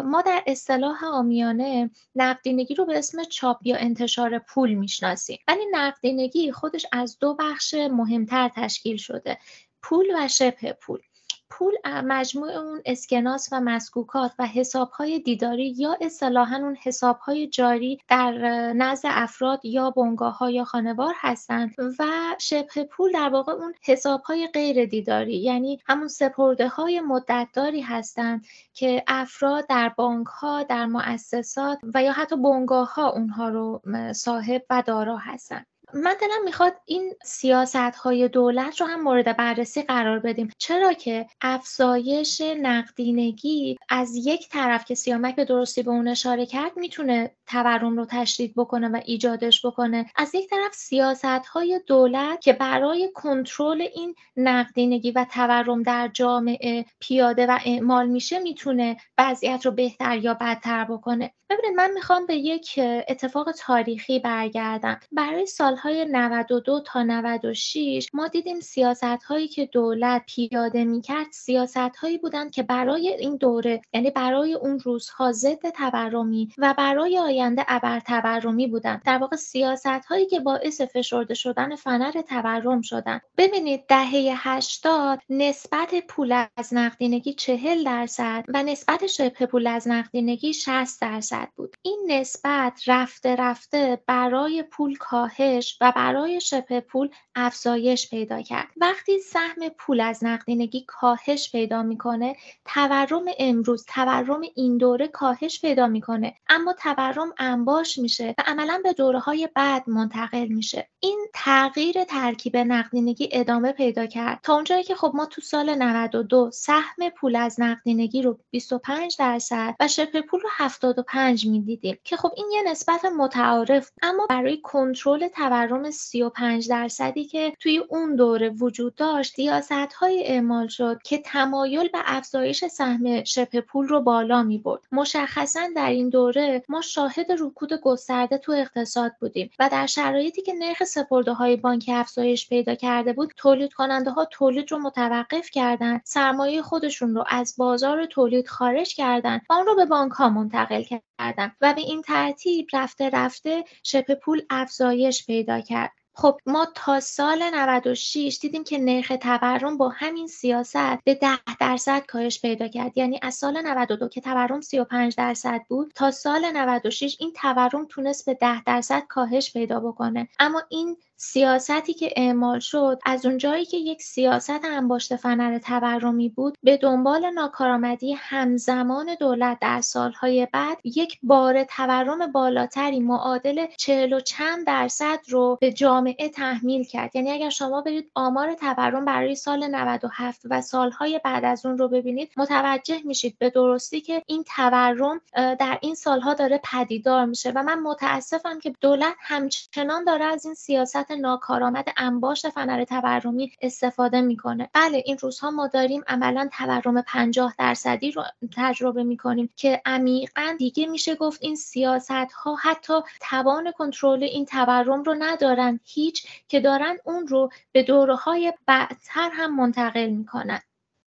ما 0.06 0.22
در 0.22 0.44
اصطلاح 0.75 1.03
آمیانه 1.03 1.89
نقدینگی 2.15 2.75
رو 2.75 2.86
به 2.86 2.98
اسم 2.98 3.24
چاپ 3.24 3.58
یا 3.67 3.77
انتشار 3.77 4.39
پول 4.39 4.74
می‌شناسیم. 4.74 5.39
ولی 5.48 5.65
نقدینگی 5.72 6.51
خودش 6.51 6.86
از 6.91 7.20
دو 7.20 7.34
بخش 7.39 7.74
مهمتر 7.74 8.51
تشکیل 8.55 8.98
شده. 8.98 9.38
پول 9.82 10.05
و 10.15 10.27
شبه 10.27 10.74
پول. 10.74 11.00
پول 11.49 11.73
مجموع 11.85 12.51
اون 12.51 12.81
اسکناس 12.85 13.49
و 13.51 13.61
مسکوکات 13.61 14.31
و 14.39 14.45
حسابهای 14.45 15.19
دیداری 15.19 15.73
یا 15.77 15.97
اصطلاحا 16.01 16.55
اون 16.55 16.77
حسابهای 16.83 17.47
جاری 17.47 17.99
در 18.07 18.31
نزد 18.73 19.07
افراد 19.11 19.65
یا 19.65 19.89
بنگاه 19.89 20.37
ها 20.37 20.49
یا 20.49 20.63
خانوار 20.63 21.13
هستند 21.17 21.75
و 21.99 22.05
شبه 22.39 22.83
پول 22.83 23.11
در 23.11 23.29
واقع 23.29 23.51
اون 23.51 23.73
حسابهای 23.83 24.47
غیر 24.47 24.85
دیداری 24.85 25.37
یعنی 25.37 25.79
همون 25.85 26.07
سپرده 26.07 26.67
های 26.67 27.01
مدتداری 27.01 27.81
هستند 27.81 28.45
که 28.73 29.03
افراد 29.07 29.67
در 29.67 29.89
بانک 29.89 30.27
ها 30.27 30.63
در 30.63 30.85
مؤسسات 30.85 31.79
و 31.93 32.03
یا 32.03 32.11
حتی 32.11 32.35
بنگاه 32.35 32.93
ها 32.93 33.09
اونها 33.09 33.49
رو 33.49 33.81
صاحب 34.13 34.65
و 34.69 34.83
دارا 34.85 35.17
هستند. 35.17 35.65
من 35.94 36.15
دلم 36.22 36.44
می‌خواد 36.46 36.75
این 36.86 37.13
سیاست 37.24 37.75
های 37.75 38.27
دولت 38.27 38.82
رو 38.82 38.88
هم 38.88 39.04
مورد 39.04 39.38
بررسی 39.38 39.82
قرار 39.82 40.20
بدیم. 40.20 40.51
چرا 40.58 40.94
که 40.94 41.25
افزایش 41.42 42.42
نقدینگی 42.42 43.77
از 43.89 44.15
یک 44.15 44.50
طرف 44.50 44.86
که 44.86 44.96
سیامک 44.96 45.36
به 45.36 45.46
درستی 45.46 45.84
به 45.84 45.92
اون 45.92 46.08
اشاره 46.08 46.46
کرد 46.46 46.72
می‌تونه 46.77 47.32
تورم 47.48 47.98
رو 47.98 48.06
تشدید 48.06 48.54
بکنه 48.56 48.88
و 48.89 49.00
ایجادش 49.06 49.65
بکنه. 49.65 50.06
از 50.15 50.36
یک 50.36 50.50
طرف 50.50 50.74
سیاست 50.74 51.25
های 51.25 51.82
دولت 51.88 52.42
که 52.42 52.54
برای 52.54 53.12
کنترل 53.13 53.82
این 53.82 54.15
نقدینگی 54.38 55.12
و 55.12 55.25
تورم 55.34 55.84
در 55.84 56.10
جامعه 56.13 56.86
پیاده 57.00 57.46
و 57.48 57.60
اعمال 57.65 58.08
میشه 58.08 58.39
می‌تونه 58.39 58.98
وضعیت 59.18 59.65
رو 59.65 59.72
بهتر 59.72 60.18
یا 60.18 60.34
بدتر 60.34 60.86
بکنه. 60.86 61.32
ببینید 61.50 61.77
من 61.77 61.92
می‌خوام 61.92 62.25
به 62.25 62.36
یک 62.36 62.80
اتفاق 63.08 63.51
تاریخی 63.51 64.20
برگردم. 64.20 65.00
برای 65.12 65.46
سال 65.46 65.75
سالهای 65.86 66.06
92 66.06 66.80
تا 66.86 67.04
96 67.04 68.10
ما 68.13 68.27
دیدیم 68.27 68.60
سیاست 68.60 69.04
هایی 69.04 69.48
که 69.48 69.65
دولت 69.65 70.24
پیاده 70.27 70.84
می‌کرد 70.84 71.27
سیاست 71.32 71.77
هایی 71.77 72.18
بودند 72.18 72.51
که 72.51 72.63
برای 72.63 73.10
این 73.20 73.36
دوره 73.38 73.82
یعنی 73.94 74.12
برای 74.12 74.54
اون 74.54 74.80
روزها 74.80 75.32
ضد 75.32 75.70
تورمی 75.70 76.54
و 76.58 76.74
برای 76.77 77.18
آینده 77.18 77.65
ابر 77.68 78.00
تورمی 78.00 78.68
بودند. 78.68 79.01
در 79.06 79.18
واقع 79.18 79.36
سیاست 79.36 79.86
هایی 79.86 80.25
که 80.25 80.39
باعث 80.39 80.82
فشرده 80.82 81.34
شدن 81.34 81.75
فنر 81.75 82.12
تورم 82.12 82.82
شدن 82.82 83.20
ببینید 83.38 83.86
دهه 83.88 84.34
80 84.36 85.20
نسبت 85.30 85.94
پول 86.08 86.46
از 86.58 86.74
نقدینگی 86.74 87.34
40 87.34 87.84
درصد 87.84 88.46
و 88.48 88.63
نسبت 88.63 89.08
شبه 89.08 89.46
پول 89.46 89.68
از 89.68 89.88
نقدینگی 89.88 90.54
60 90.54 91.01
درصد 91.01 91.48
بود. 91.56 91.75
این 91.82 92.00
نسبت 92.08 92.82
رفته 92.88 93.36
رفته 93.36 94.00
برای 94.08 94.63
پول 94.63 94.96
کاهش 94.96 95.64
و 95.81 95.93
برای 95.95 96.41
شبه 96.41 96.79
پول 96.79 97.10
افزایش 97.36 98.10
پیدا 98.10 98.41
کرد. 98.41 98.67
وقتی 98.77 99.19
سهم 99.19 99.69
پول 99.77 100.01
از 100.01 100.24
نقدینگی 100.24 100.86
کاهش 100.88 101.51
پیدا 101.51 101.84
می‌کنه 101.84 102.36
تورم 102.65 103.25
امروز 103.39 103.86
تورم 103.86 104.41
این 104.55 104.77
دوره 104.77 105.07
کاهش 105.07 105.62
پیدا 105.62 105.88
می‌کنه. 105.88 106.36
اما 106.50 106.74
تورم 106.74 107.34
انباش 107.38 107.98
میشه 107.98 108.36
و 108.38 108.43
عملا 108.48 108.81
به 108.84 108.93
دوره 108.93 109.19
های 109.19 109.50
بعد 109.55 109.89
منتقل 109.89 110.48
میشه. 110.48 110.88
این 111.00 111.27
تغییر 111.34 112.03
ترکیب 112.03 112.57
نقدینگی 112.57 113.29
ادامه 113.31 113.72
پیدا 113.72 114.05
کرد. 114.05 114.39
تا 114.43 114.53
اونجایی 114.55 114.84
که 114.84 114.95
خب 114.95 115.12
ما 115.15 115.25
تو 115.25 115.41
سال 115.41 115.75
92 115.75 116.51
سهم 116.53 117.10
پول 117.17 117.36
از 117.36 117.60
نقدینگی 117.60 118.22
رو 118.22 118.39
25 118.50 119.15
درصد 119.19 119.75
و 119.79 119.88
شبه 119.88 120.22
پول 120.22 120.39
رو 120.39 120.50
75 120.51 121.45
می‌دیدیم 121.48 121.98
که 122.03 122.17
خب 122.17 122.31
این 122.38 122.51
یه 122.51 122.63
نسبت 122.72 123.05
متعارف 123.05 123.91
اما 124.01 124.25
برای 124.29 124.62
کنترل 124.62 125.27
تورم 125.27 125.54
35 125.91 126.69
درصدی 126.69 127.25
که 127.25 127.53
توی 127.59 127.77
اون 127.77 128.15
دوره 128.15 128.50
وجود 128.50 128.95
داشت 128.95 129.35
سیاست 129.35 129.71
های 129.71 130.24
اعمال 130.27 130.67
شد 130.67 131.00
که 131.03 131.17
تمایل 131.17 131.88
به 131.88 132.00
افزایش 132.05 132.65
سهم 132.65 133.24
شبه 133.24 133.62
پول 133.62 133.88
رو 133.88 134.01
بالا 134.01 134.43
می 134.43 134.57
برد 134.57 134.81
مشخصا 134.91 135.62
در 135.75 135.89
این 135.89 136.09
دوره 136.09 136.63
ما 136.69 136.81
شاهد 136.81 137.31
رکود 137.39 137.74
گسترده 137.74 138.38
تو 138.38 138.51
اقتصاد 138.51 139.12
بودیم 139.19 139.50
و 139.59 139.69
در 139.71 139.85
شرایطی 139.85 140.41
که 140.41 140.53
نرخ 140.53 140.83
سپرده 140.83 141.33
های 141.33 141.55
بانکی 141.55 141.93
افزایش 141.93 142.50
پیدا 142.50 142.75
کرده 142.75 143.13
بود 143.13 143.33
تولید 143.38 143.74
کننده 143.74 144.12
ها 144.12 144.25
تولید 144.25 144.71
رو 144.71 144.79
متوقف 144.79 145.50
کردند 145.50 146.01
سرمایه 146.03 146.62
خودشون 146.62 147.15
رو 147.15 147.24
از 147.27 147.55
بازار 147.57 148.05
تولید 148.05 148.47
خارج 148.47 148.95
کردند 148.95 149.41
و 149.50 149.53
آن 149.53 149.65
رو 149.65 149.75
به 149.75 149.85
بانک 149.85 150.12
ها 150.12 150.29
منتقل 150.29 150.83
کردند 150.83 151.55
و 151.62 151.74
به 151.74 151.81
این 151.81 152.01
ترتیب 152.01 152.67
رفته 152.74 153.09
رفته 153.09 153.63
شبه 153.83 154.15
پول 154.15 154.41
افزایش 154.50 155.25
پیدا 155.25 155.44
کرد. 155.61 155.91
خب 156.17 156.39
ما 156.45 156.67
تا 156.75 156.99
سال 156.99 157.49
96 157.53 158.37
دیدیم 158.41 158.63
که 158.63 158.77
نرخ 158.77 159.11
تورم 159.21 159.77
با 159.77 159.89
همین 159.89 160.27
سیاست 160.27 161.03
به 161.03 161.15
10 161.15 161.29
درصد 161.59 162.05
کاهش 162.05 162.41
پیدا 162.41 162.67
کرد. 162.67 162.97
یعنی 162.97 163.19
از 163.21 163.35
سال 163.35 163.61
92 163.61 164.09
که 164.09 164.21
تورم 164.21 164.61
35 164.61 165.15
درصد 165.15 165.61
بود 165.69 165.91
تا 165.95 166.11
سال 166.11 166.51
96 166.51 167.17
این 167.19 167.33
تورم 167.33 167.85
تونست 167.89 168.25
به 168.25 168.33
10 168.33 168.63
درصد 168.63 169.03
کاهش 169.07 169.53
پیدا 169.53 169.79
بکنه. 169.79 170.27
اما 170.39 170.63
این 170.69 170.97
سیاستی 171.17 171.93
که 171.93 172.13
اعمال 172.15 172.60
شد 172.60 173.00
از 173.05 173.25
اونجایی 173.25 173.65
که 173.65 173.77
یک 173.77 174.01
سیاست 174.01 174.65
انباشت 174.65 175.15
فنر 175.15 175.60
تورمی 175.60 176.29
بود 176.29 176.57
به 176.63 176.77
دنبال 176.77 177.29
ناکارآمدی 177.29 178.13
همزمان 178.13 179.15
دولت 179.19 179.57
در 179.62 179.81
سالهای 179.81 180.48
بعد 180.53 180.77
یک 180.84 181.19
بار 181.24 181.63
تورم 181.63 182.31
بالاتری 182.31 183.00
معادل 183.00 183.65
چهل 183.77 184.13
و 184.13 184.19
چند 184.19 184.67
درصد 184.67 185.19
رو 185.27 185.57
به 185.62 185.74
جامعه 185.74 186.29
تحمیل 186.29 186.84
کرد. 186.84 187.15
یعنی 187.15 187.31
اگر 187.31 187.50
شما 187.50 187.81
برید 187.81 188.12
آمار 188.15 188.53
تورم 188.53 189.05
برای 189.05 189.36
سال 189.36 189.67
97 189.67 190.41
و 190.50 190.62
سالهای 190.62 191.22
بعد 191.24 191.45
از 191.45 191.65
اون 191.65 191.77
رو 191.77 191.88
ببینید 191.88 192.31
متوجه 192.38 193.01
میشید 193.05 193.38
به 193.39 193.50
درستی 193.50 194.01
که 194.01 194.24
این 194.27 194.43
تورم 194.43 195.22
در 195.34 195.79
این 195.81 195.95
سالها 195.95 196.34
داره 196.34 196.62
پدیدار 196.63 197.25
میشه. 197.25 197.51
و 197.51 197.63
من 197.63 197.79
متاسفم 197.79 198.60
که 198.60 198.74
دولت 198.81 199.15
همچنان 199.19 200.03
داره 200.03 200.25
از 200.25 200.45
این 200.45 200.53
سیاست 200.53 201.04
ناکارآمد 201.12 201.88
انباشت 201.97 202.50
فنر 202.50 202.83
تورمی 202.83 203.51
استفاده 203.62 204.21
می‌کنه. 204.21 204.69
بله 204.74 205.03
این 205.05 205.17
روزها 205.17 205.51
ما 205.51 205.67
داریم 205.67 206.03
عملا 206.07 206.50
تورم 206.57 207.01
50 207.01 207.55
درصدی 207.57 208.12
رو 208.12 208.24
تجربه 208.55 209.03
می‌کنیم 209.03 209.50
که 209.55 209.81
عمیقا 209.85 210.55
دیگه 210.59 210.85
میشه 210.85 211.15
گفت 211.15 211.43
این 211.43 211.55
سیاست 211.55 212.12
ها 212.12 212.55
حتی 212.55 212.93
توان 213.21 213.71
کنترل 213.71 214.24
این 214.24 214.45
تورم 214.45 215.03
رو 215.03 215.15
ندارن. 215.19 215.79
هیچ 215.83 216.27
که 216.47 216.59
دارن 216.59 216.97
اون 217.05 217.27
رو 217.27 217.50
به 217.71 217.83
دوره 217.83 218.15
های 218.15 218.53
بعدتر 218.65 219.30
هم 219.34 219.56
منتقل 219.56 220.10
می‌کنن. 220.10 220.60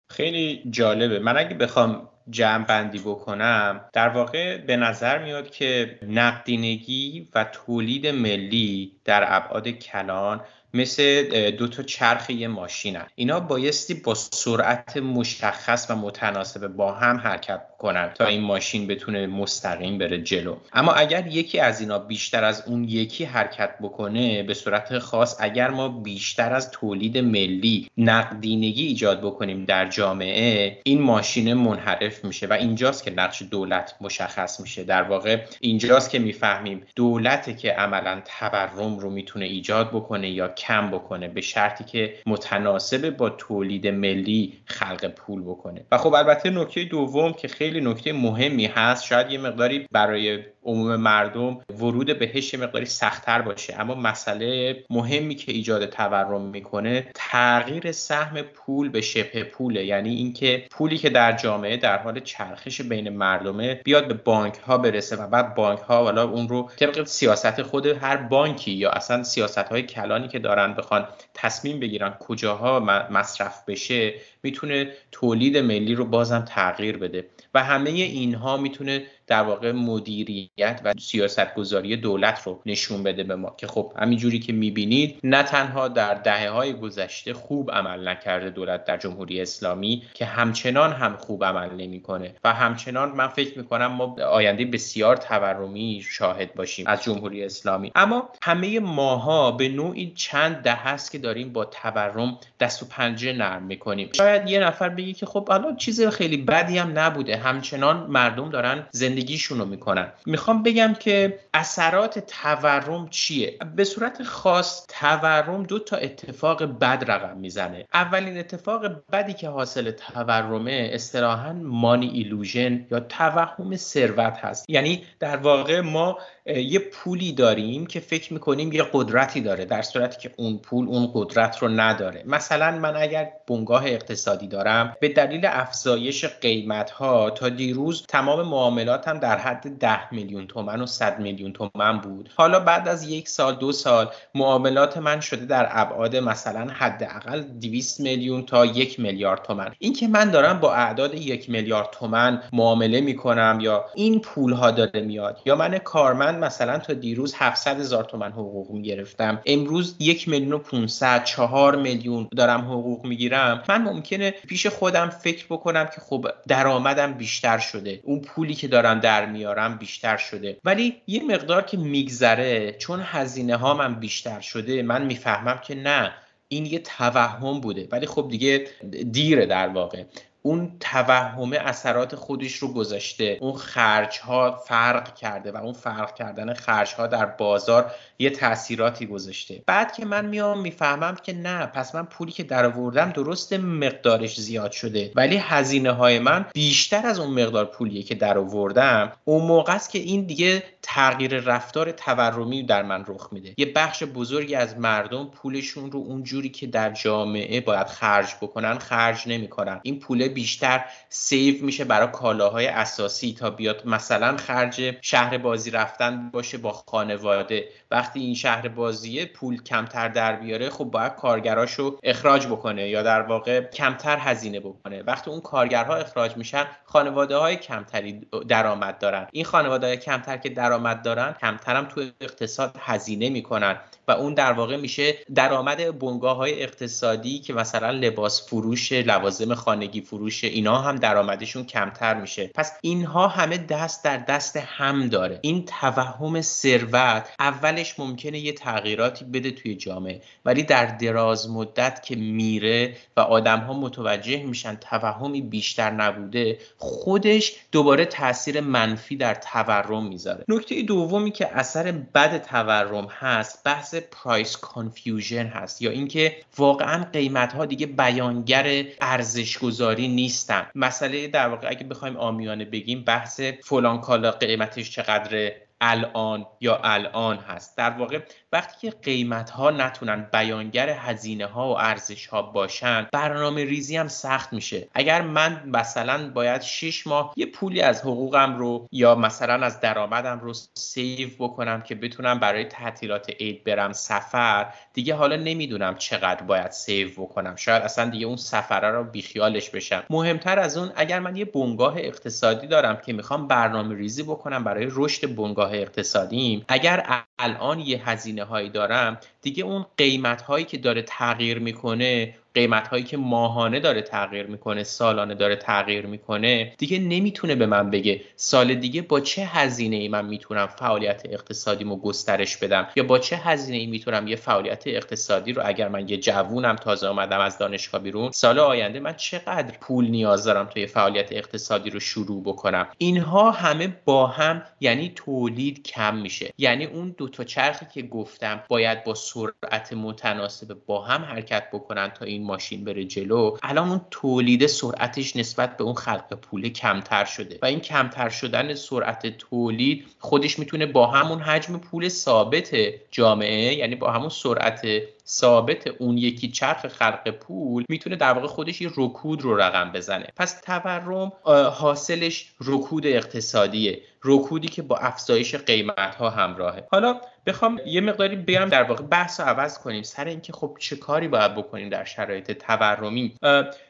خیلی 0.09 0.63
جالبه. 0.69 1.19
من 1.19 1.37
اگه 1.37 1.55
بخوام 1.55 2.09
جمع 2.29 2.65
بندی 2.65 2.99
بکنم 2.99 3.81
در 3.93 4.09
واقع 4.09 4.57
به 4.57 4.77
نظر 4.77 5.23
میاد 5.23 5.49
که 5.49 5.99
نقدینگی 6.07 7.29
و 7.35 7.43
تولید 7.43 8.07
ملی 8.07 8.91
در 9.05 9.23
ابعاد 9.27 9.67
کلان 9.67 10.41
مثل 10.73 11.51
دو 11.51 11.67
تا 11.67 11.83
چرخ 11.83 12.29
یه 12.29 12.47
ماشینن. 12.47 13.07
اینا 13.15 13.39
بایستی 13.39 13.93
با 13.93 14.13
سرعت 14.13 14.97
مشخص 14.97 15.87
و 15.89 15.95
متناسب 15.95 16.67
با 16.67 16.91
هم 16.91 17.17
حرکت 17.17 17.61
کنن 17.77 18.11
تا 18.15 18.25
این 18.25 18.41
ماشین 18.41 18.87
بتونه 18.87 19.27
مستقیم 19.27 19.97
بره 19.97 20.21
جلو. 20.21 20.55
اما 20.73 20.93
اگر 20.93 21.27
یکی 21.27 21.59
از 21.59 21.81
اینا 21.81 21.99
بیشتر 21.99 22.43
از 22.43 22.63
اون 22.67 22.83
یکی 22.83 23.25
حرکت 23.25 23.69
بکنه 23.81 24.43
به 24.43 24.53
صورت 24.53 24.99
خاص 24.99 25.37
اگر 25.39 25.69
ما 25.69 25.87
بیشتر 25.89 26.53
از 26.53 26.71
تولید 26.71 27.17
ملی 27.17 27.89
نقدینگی 27.97 28.87
ایجاد 28.87 29.21
بکنیم 29.21 29.65
در 29.65 29.89
جامعه 29.89 30.77
این 30.83 31.01
ماشین 31.01 31.53
منحرف 31.53 32.25
میشه 32.25 32.47
و 32.47 32.53
اینجاست 32.53 33.03
که 33.03 33.11
نقش 33.11 33.41
دولت 33.51 33.95
مشخص 34.01 34.59
میشه. 34.59 34.83
در 34.83 35.03
واقع 35.03 35.41
اینجاست 35.59 36.09
که 36.09 36.19
می‌فهمیم 36.19 36.83
دولته 36.95 37.53
که 37.53 37.71
عملا 37.71 38.21
تورم 38.39 38.99
رو 38.99 39.09
می‌تونه 39.09 39.45
ایجاد 39.45 39.89
بکنه 39.89 40.29
یا 40.29 40.47
کم 40.47 40.91
بکنه 40.91 41.27
به 41.27 41.41
شرطی 41.41 41.83
که 41.83 42.13
متناسب 42.25 43.09
با 43.09 43.29
تولید 43.29 43.87
ملی 43.87 44.53
خلق 44.65 45.07
پول 45.07 45.41
بکنه. 45.41 45.85
و 45.91 45.97
خب 45.97 46.13
البته 46.13 46.49
نکته 46.49 46.83
دوم 46.83 47.33
که 47.33 47.47
خیلی 47.47 47.66
نکته 47.73 48.13
مهمی 48.13 48.65
هست. 48.65 49.05
شاید 49.05 49.31
یه 49.31 49.37
مقداری 49.37 49.87
برای 49.91 50.39
عموم 50.63 50.95
مردم 50.95 51.59
ورود 51.79 52.19
بهش 52.19 52.53
یه 52.53 52.59
مقداری 52.59 52.85
سختتر 52.85 53.41
باشه. 53.41 53.75
اما 53.79 53.95
مسئله 53.95 54.75
مهمی 54.89 55.35
که 55.35 55.51
ایجاد 55.51 55.85
تورم 55.85 56.41
می‌کنه 56.41 57.07
تغییر 57.15 57.91
سهم 57.91 58.41
پول 58.41 58.89
به 58.89 59.01
شبه 59.01 59.43
پوله. 59.43 59.85
یعنی 59.85 60.15
اینکه 60.15 60.65
پولی 60.71 60.97
که 60.97 61.09
در 61.09 61.31
جامعه 61.31 61.77
در 61.77 61.97
حال 61.97 62.19
چرخش 62.19 62.81
بین 62.81 63.09
مردمه 63.09 63.73
بیاد 63.73 64.07
به 64.07 64.13
بانک 64.13 64.55
ها 64.55 64.77
برسه 64.77 65.15
و 65.15 65.27
بعد 65.27 65.55
بانک 65.55 65.79
ها 65.79 66.03
والا 66.03 66.23
اون 66.23 66.49
رو 66.49 66.69
طبق 66.77 67.03
سیاست 67.03 67.61
خود 67.61 67.85
هر 67.85 68.17
بانکی 68.17 68.71
یا 68.71 68.89
اصلا 68.89 69.23
سیاست 69.23 69.57
های 69.57 69.83
کلانی 69.83 70.27
که 70.27 70.39
دارن 70.39 70.73
بخوان 70.73 71.07
تصمیم 71.33 71.79
بگیرن 71.79 72.09
کجاها 72.19 72.79
مصرف 73.11 73.63
بشه 73.67 74.13
می‌تونه 74.43 74.91
تولید 75.11 75.57
ملی 75.57 75.95
رو 75.95 76.05
بازم 76.05 76.45
تغییر 76.47 76.97
بده. 76.97 77.25
و 77.57 77.63
همه 77.63 77.89
اینها 77.89 78.57
می‌تونه 78.57 79.03
در 79.27 79.41
واقع 79.41 79.71
مدیریت 79.71 80.81
و 80.83 80.93
سیاست 80.99 81.55
گذاری 81.55 81.97
دولت 81.97 82.41
رو 82.43 82.61
نشون 82.65 83.03
بده 83.03 83.23
به 83.23 83.35
ما. 83.35 83.55
که 83.57 83.67
خب 83.67 83.93
همینجوری 83.99 84.39
که 84.39 84.53
می‌بینید 84.53 85.19
نه 85.23 85.43
تنها 85.43 85.87
در 85.87 86.13
دهه 86.13 86.49
های 86.49 86.73
گذشته 86.73 87.33
خوب 87.33 87.71
عمل 87.71 88.07
نکرده 88.07 88.49
دولت 88.49 88.85
در 88.85 88.97
جمهوری 88.97 89.41
اسلامی 89.41 90.03
که 90.13 90.25
همچنان 90.25 90.93
هم 90.93 91.17
خوب 91.17 91.45
عمل 91.45 91.73
نمی‌کنه. 91.73 92.35
و 92.43 92.53
همچنان 92.53 93.11
من 93.11 93.27
فکر 93.27 93.57
می‌کنم 93.57 93.87
ما 93.87 94.15
آینده 94.31 94.65
بسیار 94.65 95.17
تورمی 95.17 96.01
شاهد 96.09 96.53
باشیم 96.53 96.87
از 96.87 97.03
جمهوری 97.03 97.43
اسلامی. 97.43 97.91
اما 97.95 98.29
همه 98.41 98.79
ماها 98.79 99.51
به 99.51 99.69
نوعی 99.69 100.13
چند 100.15 100.55
دهه 100.55 100.87
است 100.87 101.11
که 101.11 101.17
داریم 101.17 101.53
با 101.53 101.65
تورم 101.65 102.37
دست 102.59 102.83
و 102.83 102.85
پنجه 102.85 103.33
نرم 103.33 103.63
می‌کنیم. 103.63 104.09
شاید 104.13 104.49
یه 104.49 104.59
نفر 104.59 104.89
بگه 104.89 105.13
که 105.13 105.25
خب 105.25 105.49
حالا 105.49 105.75
چیز 105.75 106.07
خیلی 106.07 106.37
بدی 106.37 106.77
هم 106.77 106.99
نبوده. 106.99 107.37
همچنان 107.37 107.97
مردم 108.09 108.49
دارن 108.49 108.87
زندگیشون 109.17 109.59
رو 109.59 109.65
می‌کنن. 109.65 110.11
می‌خوام 110.25 110.63
بگم 110.63 110.93
که 110.99 111.39
اثرات 111.53 112.19
تورم 112.19 113.07
چیه؟ 113.09 113.57
به 113.75 113.83
صورت 113.83 114.23
خاص 114.23 114.85
تورم 114.87 115.63
دو 115.63 115.79
تا 115.79 115.97
اتفاق 115.97 116.63
بد 116.63 117.03
رقم 117.07 117.37
می‌زنه. 117.37 117.85
اولین 117.93 118.37
اتفاق 118.37 118.81
بدی 119.11 119.33
که 119.33 119.49
حاصل 119.49 119.91
تورمه 119.91 120.89
اصطلاحا 120.93 121.53
مانی 121.53 122.07
ایلوژن 122.07 122.85
یا 122.91 122.99
توهم 122.99 123.75
ثروت 123.75 124.37
هست. 124.37 124.69
یعنی 124.69 125.03
در 125.19 125.37
واقع 125.37 125.81
ما 125.81 126.17
یه 126.45 126.79
پولی 126.79 127.31
داریم 127.31 127.85
که 127.85 127.99
فکر 127.99 128.33
می‌کنیم 128.33 128.71
یه 128.71 128.85
قدرتی 128.93 129.41
داره 129.41 129.65
در 129.65 129.81
صورتی 129.81 130.19
که 130.19 130.31
اون 130.37 130.57
پول 130.57 130.87
اون 130.87 131.11
قدرت 131.13 131.57
رو 131.57 131.67
نداره. 131.67 132.23
مثلا 132.25 132.71
من 132.71 132.95
اگر 132.95 133.29
بنگاه 133.47 133.85
اقتصادی 133.85 134.47
دارم 134.47 134.95
به 134.99 135.09
دلیل 135.09 135.45
افزایش 135.45 136.25
قیمت 136.25 136.91
ها 136.91 137.29
تا 137.29 137.49
دیروز 137.49 138.05
تمام 138.09 138.47
معاملات 138.47 139.06
معاملاتم 139.07 139.19
در 139.19 139.37
حد 139.37 139.79
10 139.79 140.13
میلیون 140.13 140.47
تومن 140.47 140.81
و 140.81 140.85
100 140.85 141.19
میلیون 141.19 141.53
تومن 141.53 141.97
بود. 141.97 142.29
حالا 142.35 142.59
بعد 142.59 142.87
از 142.87 143.09
یک 143.09 143.29
سال 143.29 143.55
دو 143.55 143.71
سال 143.71 144.09
معاملات 144.35 144.97
من 144.97 145.19
شده 145.19 145.45
در 145.45 145.67
ابعاد 145.71 146.15
مثلا 146.15 146.67
حداقل 146.73 147.41
200 147.41 147.99
میلیون 147.99 148.45
تا 148.45 148.65
یک 148.65 148.99
میلیارد 148.99 149.41
تومن. 149.43 149.71
اینکه 149.79 150.07
من 150.07 150.29
دارم 150.31 150.59
با 150.59 150.73
اعداد 150.73 151.13
یک 151.13 151.49
میلیارد 151.49 151.87
تومن 151.91 152.43
معامله 152.53 153.01
می‌کنم 153.01 153.57
یا 153.61 153.85
این 153.95 154.19
پول 154.19 154.53
ها 154.53 154.71
داره 154.71 155.01
میاد 155.01 155.41
یا 155.45 155.55
من 155.55 155.77
کارمند 155.77 156.43
مثلا 156.43 156.79
تا 156.79 156.93
دیروز 156.93 157.33
700 157.37 157.79
هزار 157.79 158.03
تومن 158.03 158.31
حقوق 158.31 158.71
می‌گرفتم 158.71 159.41
امروز 159.45 159.95
یک 159.99 160.29
میلیون 160.29 160.53
و 160.53 160.57
500 160.57 161.23
چهار 161.23 161.75
میلیون 161.75 162.27
دارم 162.37 162.61
حقوق 162.61 163.05
می‌گیرم 163.05 163.63
من 163.69 163.81
ممکنه 163.81 164.31
پیش 164.31 164.67
خودم 164.67 165.09
فکر 165.09 165.45
بکنم 165.45 165.85
که 165.85 166.01
خب 166.01 166.27
درآمدم 166.47 167.13
بیشتر 167.13 167.57
شده. 167.57 167.99
اون 168.03 168.21
پولی 168.21 168.53
که 168.53 168.67
دارم 168.67 168.96
در 168.99 169.25
میارم 169.25 169.77
بیشتر 169.77 170.17
شده. 170.17 170.57
ولی 170.65 171.01
یه 171.07 171.23
مقدار 171.23 171.61
که 171.61 171.77
میگذره 171.77 172.71
چون 172.71 172.99
هزینه 173.03 173.55
ها 173.55 173.73
من 173.73 173.99
بیشتر 173.99 174.39
شده 174.39 174.83
من 174.83 175.05
می‌فهمم 175.05 175.59
که 175.63 175.75
نه 175.75 176.13
این 176.47 176.65
یه 176.65 176.79
توهم 176.79 177.61
بوده. 177.61 177.87
ولی 177.91 178.05
خب 178.05 178.27
دیگه 178.31 178.67
دیره 179.11 179.45
در 179.45 179.67
واقع. 179.67 180.03
اون 180.41 180.71
توهم 180.79 181.53
اثرات 181.53 182.15
خودش 182.15 182.55
رو 182.55 182.73
گذاشته. 182.73 183.37
اون 183.41 183.53
خرج 183.53 184.19
ها 184.19 184.51
فرق 184.51 185.15
کرده 185.15 185.51
و 185.51 185.57
اون 185.57 185.73
فرق 185.73 186.15
کردن 186.15 186.53
خرج 186.53 186.93
ها 186.93 187.07
در 187.07 187.25
بازار 187.25 187.91
یه 188.19 188.29
تاثیراتی 188.29 189.05
گذاشته. 189.05 189.63
بعد 189.65 189.93
که 189.93 190.05
من 190.05 190.25
میام 190.25 190.61
می‌فهمم 190.61 191.15
که 191.23 191.33
نه 191.33 191.65
پس 191.65 191.95
من 191.95 192.05
پولی 192.05 192.31
که 192.31 192.43
در 192.43 192.65
آوردم 192.65 193.11
درست 193.11 193.53
مقدارش 193.53 194.39
زیاد 194.39 194.71
شده. 194.71 195.11
ولی 195.15 195.37
هزینه 195.37 195.91
های 195.91 196.19
من 196.19 196.45
بیشتر 196.53 197.07
از 197.07 197.19
اون 197.19 197.43
مقدار 197.43 197.65
پولیه 197.65 198.03
که 198.03 198.15
در 198.15 198.37
آوردم 198.37 199.11
اون 199.25 199.45
موقع 199.45 199.73
است 199.73 199.89
که 199.89 199.99
این 199.99 200.23
دیگه 200.23 200.63
تغییر 200.81 201.39
رفتار 201.39 201.91
تورمی 201.91 202.63
در 202.63 202.83
من 202.83 203.05
رخ 203.07 203.29
میده. 203.31 203.53
یه 203.57 203.73
بخش 203.75 204.03
بزرگی 204.03 204.55
از 204.55 204.77
مردم 204.77 205.25
پولشون 205.25 205.91
رو 205.91 205.99
اون 205.99 206.23
جوری 206.23 206.49
که 206.49 206.67
در 206.67 206.89
جامعه 206.89 207.61
باید 207.61 207.87
خرج 207.87 208.27
بکنن 208.41 208.77
خرج 208.77 209.23
نمی‌کنن. 209.27 209.79
این 209.83 209.99
پول 209.99 210.27
بیشتر 210.37 210.85
سیو 211.09 211.65
میشه 211.65 211.83
برای 211.83 212.07
کالاهای 212.07 212.67
اساسی 212.67 213.33
تا 213.39 213.49
بیاد 213.49 213.81
مثلا 213.85 214.37
خرج 214.37 214.95
شهر 215.01 215.37
بازی 215.37 215.71
رفتن 215.71 216.29
باشه 216.29 216.57
با 216.57 216.71
خانواده. 216.71 217.69
وقتی 217.91 218.19
این 218.19 218.35
شهر 218.35 218.67
بازیه 218.67 219.25
پول 219.25 219.63
کمتر 219.63 220.07
در 220.07 220.35
بیاره 220.35 220.69
خب 220.69 220.83
باید 220.83 221.15
کارگراشو 221.15 221.97
اخراج 222.03 222.47
بکنه 222.47 222.89
یا 222.89 223.03
در 223.03 223.21
واقع 223.21 223.61
کمتر 223.61 224.17
هزینه 224.19 224.59
بکنه. 224.59 225.03
وقتی 225.03 225.31
اون 225.31 225.41
کارگرها 225.41 225.95
اخراج 225.95 226.37
میشن 226.37 226.65
خانواده 226.85 227.35
های 227.35 227.55
کمتری 227.55 228.21
درآمد 228.47 228.99
دارن. 228.99 229.27
این 229.31 229.45
خانواده 229.45 229.87
های 229.87 229.97
کمتر 229.97 230.37
که 230.37 230.49
درآمد 230.49 231.01
دارن 231.01 231.35
کمترم 231.41 231.85
تو 231.85 232.01
اقتصاد 232.21 232.75
هزینه 232.79 233.29
می‌کنن 233.29 233.79
و 234.07 234.11
اون 234.11 234.33
در 234.33 234.51
واقع 234.51 234.77
میشه 234.77 235.17
درآمد 235.35 235.99
بنگاه 235.99 236.37
های 236.37 236.63
اقتصادی 236.63 237.39
که 237.39 237.53
مثلا 237.53 237.91
لباس 237.91 238.47
فروش 238.49 238.91
لوازم 238.91 239.53
خانگی 239.53 240.01
اینا 240.43 240.77
هم 240.77 240.95
درآمدشون 240.95 241.65
کمتر 241.65 242.13
میشه. 242.21 242.47
پس 242.47 242.71
اینها 242.81 243.27
همه 243.27 243.57
دست 243.57 244.03
در 244.03 244.17
دست 244.17 244.57
هم 244.57 245.07
داره. 245.07 245.39
این 245.41 245.65
توهم 245.65 246.41
ثروت 246.41 247.29
اولش 247.39 247.99
ممکنه 247.99 248.39
یه 248.39 248.53
تغییراتی 248.53 249.25
بده 249.25 249.51
توی 249.51 249.75
جامعه 249.75 250.21
ولی 250.45 250.63
در 250.63 250.85
دراز 250.85 251.49
مدت 251.49 252.03
که 252.03 252.15
میره 252.15 252.95
و 253.17 253.19
آدم 253.19 253.59
ها 253.59 253.73
متوجه 253.73 254.43
میشن 254.43 254.75
توهمی 254.75 255.41
بیشتر 255.41 255.91
نبوده 255.91 256.57
خودش 256.77 257.55
دوباره 257.71 258.05
تاثیر 258.05 258.61
منفی 258.61 259.15
در 259.15 259.35
تورم 259.35 260.07
می‌ذاره. 260.07 260.45
نکته 260.47 260.81
دومی 260.81 261.31
که 261.31 261.57
اثر 261.57 261.91
بد 261.91 262.43
تورم 262.43 263.07
هست 263.19 263.63
بحث 263.63 263.95
price 263.95 264.57
confusion 264.57 265.45
هست 265.45 265.81
یا 265.81 265.91
اینکه 265.91 266.35
واقعا 266.57 267.03
قیمت 267.13 267.53
ها 267.53 267.65
دیگه 267.65 267.85
بیانگر 267.85 268.85
ارزش 269.01 269.57
گذاری 269.57 270.06
نیستن. 270.07 270.67
مسئله 270.75 271.27
در 271.27 271.47
واقع 271.47 271.69
اگه 271.69 271.83
بخوایم 271.83 272.17
عامیانه 272.17 272.65
بگیم 272.65 273.03
بحث 273.03 273.41
فلان 273.41 274.01
کالا 274.01 274.31
قیمتش 274.31 274.91
چقدره؟ 274.91 275.66
الان 275.81 276.45
یا 276.61 276.79
الان 276.83 277.37
هست. 277.37 277.77
در 277.77 277.89
واقع 277.89 278.19
وقتی 278.51 278.89
که 278.89 278.97
قیمت 278.97 279.49
ها 279.49 279.71
نتونن 279.71 280.27
بیانگر 280.33 280.89
هزینه 280.89 281.45
ها 281.45 281.69
و 281.69 281.77
ارزش 281.79 282.27
ها 282.27 282.41
باشن 282.41 283.07
برنامه 283.13 283.65
ریزی 283.65 283.97
هم 283.97 284.07
سخت 284.07 284.53
میشه. 284.53 284.87
اگر 284.93 285.21
من 285.21 285.63
مثلا 285.65 286.31
باید 286.31 286.61
6 286.61 287.07
ماه 287.07 287.33
یه 287.35 287.45
پولی 287.45 287.81
از 287.81 288.01
حقوقم 288.01 288.57
رو 288.57 288.87
یا 288.91 289.15
مثلا 289.15 289.65
از 289.65 289.79
درآمدم 289.79 290.39
رو 290.39 290.53
save 290.73 291.29
بکنم 291.39 291.81
که 291.81 291.95
بتونم 291.95 292.39
برای 292.39 292.65
تعطیلات 292.65 293.29
عید 293.29 293.63
برم 293.63 293.93
سفر 293.93 294.73
دیگه 294.93 295.15
حالا 295.15 295.35
نمی‌دونم 295.35 295.95
چقدر 295.95 296.43
باید 296.43 296.71
save 296.71 297.09
بکنم. 297.11 297.55
شاید 297.55 297.83
اصلا 297.83 298.09
دیگه 298.09 298.25
اون 298.25 298.37
سفره 298.37 298.91
رو 298.91 299.03
بیخیالش 299.03 299.69
بشم. 299.69 300.03
مهمتر 300.09 300.59
از 300.59 300.77
اون 300.77 300.91
اگر 300.95 301.19
من 301.19 301.35
یه 301.35 301.45
بنگاه 301.45 301.97
اقتصادی 301.97 302.67
دارم 302.67 302.97
که 302.97 303.13
می‌خوام 303.13 303.47
برنامه 303.47 303.95
ریزی 303.95 304.23
بکنم 304.23 304.63
برای 304.63 304.87
رشد 304.91 305.35
بنگاه 305.35 305.66
اقتصادیم 305.73 306.65
اگر 306.67 307.23
الان 307.39 307.79
یه 307.79 308.09
هزینه 308.09 308.43
هایی 308.43 308.69
دارم 308.69 309.17
دیگه 309.41 309.63
اون 309.63 309.85
قیمت 309.97 310.41
هایی 310.41 310.65
که 310.65 310.77
داره 310.77 311.01
تغییر 311.01 311.59
می‌کنه 311.59 312.35
قیمت 312.53 312.87
هایی 312.87 313.03
که 313.03 313.17
ماهانه 313.17 313.79
داره 313.79 314.01
تغییر 314.01 314.45
می‌کنه 314.45 314.83
سالانه 314.83 315.35
داره 315.35 315.55
تغییر 315.55 316.05
می‌کنه 316.05 316.73
دیگه 316.77 316.99
نمی‌تونه 316.99 317.55
به 317.55 317.65
من 317.65 317.89
بگه 317.89 318.21
سال 318.35 318.73
دیگه 318.73 319.01
با 319.01 319.19
چه 319.19 319.45
هزینه 319.45 319.95
ای 319.95 320.07
من 320.07 320.25
می‌تونم 320.25 320.67
فعالیت 320.67 321.21
اقتصادیمو 321.25 321.95
گسترش 321.95 322.57
بدم 322.57 322.87
یا 322.95 323.03
با 323.03 323.19
چه 323.19 323.35
هزینه 323.35 323.77
ای 323.77 323.85
می‌تونم 323.85 324.27
یه 324.27 324.35
فعالیت 324.35 324.83
اقتصادی 324.85 325.53
رو 325.53 325.61
اگر 325.65 325.87
من 325.87 326.09
یه 326.09 326.17
جوونم 326.17 326.75
تازه 326.75 327.07
آمدم 327.07 327.39
از 327.39 327.57
دانشگاه 327.57 328.01
بیرون 328.01 328.31
سال 328.31 328.59
آینده 328.59 328.99
من 328.99 329.13
چقدر 329.13 329.77
پول 329.81 330.07
نیاز 330.07 330.43
دارم 330.43 330.65
تا 330.65 330.79
یه 330.79 330.85
فعالیت 330.85 331.31
اقتصادی 331.31 331.89
رو 331.89 331.99
شروع 331.99 332.43
بکنم؟ 332.43 332.87
اینها 332.97 333.51
همه 333.51 333.97
با 334.05 334.27
هم 334.27 334.63
یعنی 334.79 335.11
تولید 335.15 335.83
کم 335.83 336.15
میشه. 336.15 336.53
یعنی 336.57 336.85
اون 336.85 337.15
دو 337.17 337.29
تا 337.29 337.43
چرخی 337.43 337.85
که 337.93 338.01
گفتم 338.01 338.63
باید 338.69 339.03
با 339.03 339.13
سرعت 339.13 339.93
متناسب 339.93 340.77
با 340.85 341.01
هم 341.01 341.21
حرکت 341.21 341.63
بکنن 341.73 342.07
تا 342.07 342.25
این 342.25 342.36
ماشین 342.43 342.83
بره 342.83 343.03
جلو 343.03 343.57
الان 343.63 343.89
اون 343.89 344.01
تولید 344.11 344.67
سرعتش 344.67 345.35
نسبت 345.35 345.77
به 345.77 345.83
اون 345.83 345.93
خلق 345.93 346.33
پول 346.33 346.69
کمتر 346.69 347.25
شده 347.25 347.59
و 347.61 347.65
این 347.65 347.79
کمتر 347.79 348.29
شدن 348.29 348.75
سرعت 348.75 349.37
تولید 349.37 350.05
خودش 350.19 350.59
می‌تونه 350.59 350.85
با 350.85 351.07
همون 351.07 351.39
حجم 351.39 351.77
پول 351.77 352.09
ثابت 352.09 352.75
جامعه 353.11 353.73
یعنی 353.73 353.95
با 353.95 354.11
همون 354.11 354.29
سرعت 354.29 354.81
ثابت 355.27 355.87
اون 355.87 356.17
یکی 356.17 356.47
چرخ 356.47 356.87
خلق 356.87 357.29
پول 357.29 357.83
می‌تونه 357.89 358.15
در 358.15 358.33
واقع 358.33 358.47
خودش 358.47 358.81
یه 358.81 358.89
رکود 358.97 359.41
رو 359.41 359.57
رقم 359.61 359.91
بزنه. 359.91 360.27
پس 360.35 360.61
تورم 360.61 361.31
حاصلش 361.71 362.51
رکود 362.61 363.07
اقتصادیه. 363.07 364.01
رکودی 364.27 364.67
که 364.67 364.81
با 364.81 364.97
افزایش 364.97 365.55
قیمت 365.55 366.15
ها 366.15 366.29
همراهه. 366.29 366.87
حالا 366.91 367.21
بخوام 367.45 367.79
یه 367.85 368.01
مقداری 368.01 368.35
بگم 368.35 368.65
در 368.65 368.83
واقع 368.83 369.03
بحث 369.03 369.39
رو 369.39 369.45
عوض 369.45 369.79
کنیم. 369.79 370.03
سر 370.03 370.25
اینکه 370.25 370.53
خب 370.53 370.77
چه 370.79 370.95
کاری 370.95 371.27
باید 371.27 371.55
بکنیم 371.55 371.89
در 371.89 372.03
شرایط 372.03 372.51
تورمی. 372.51 373.35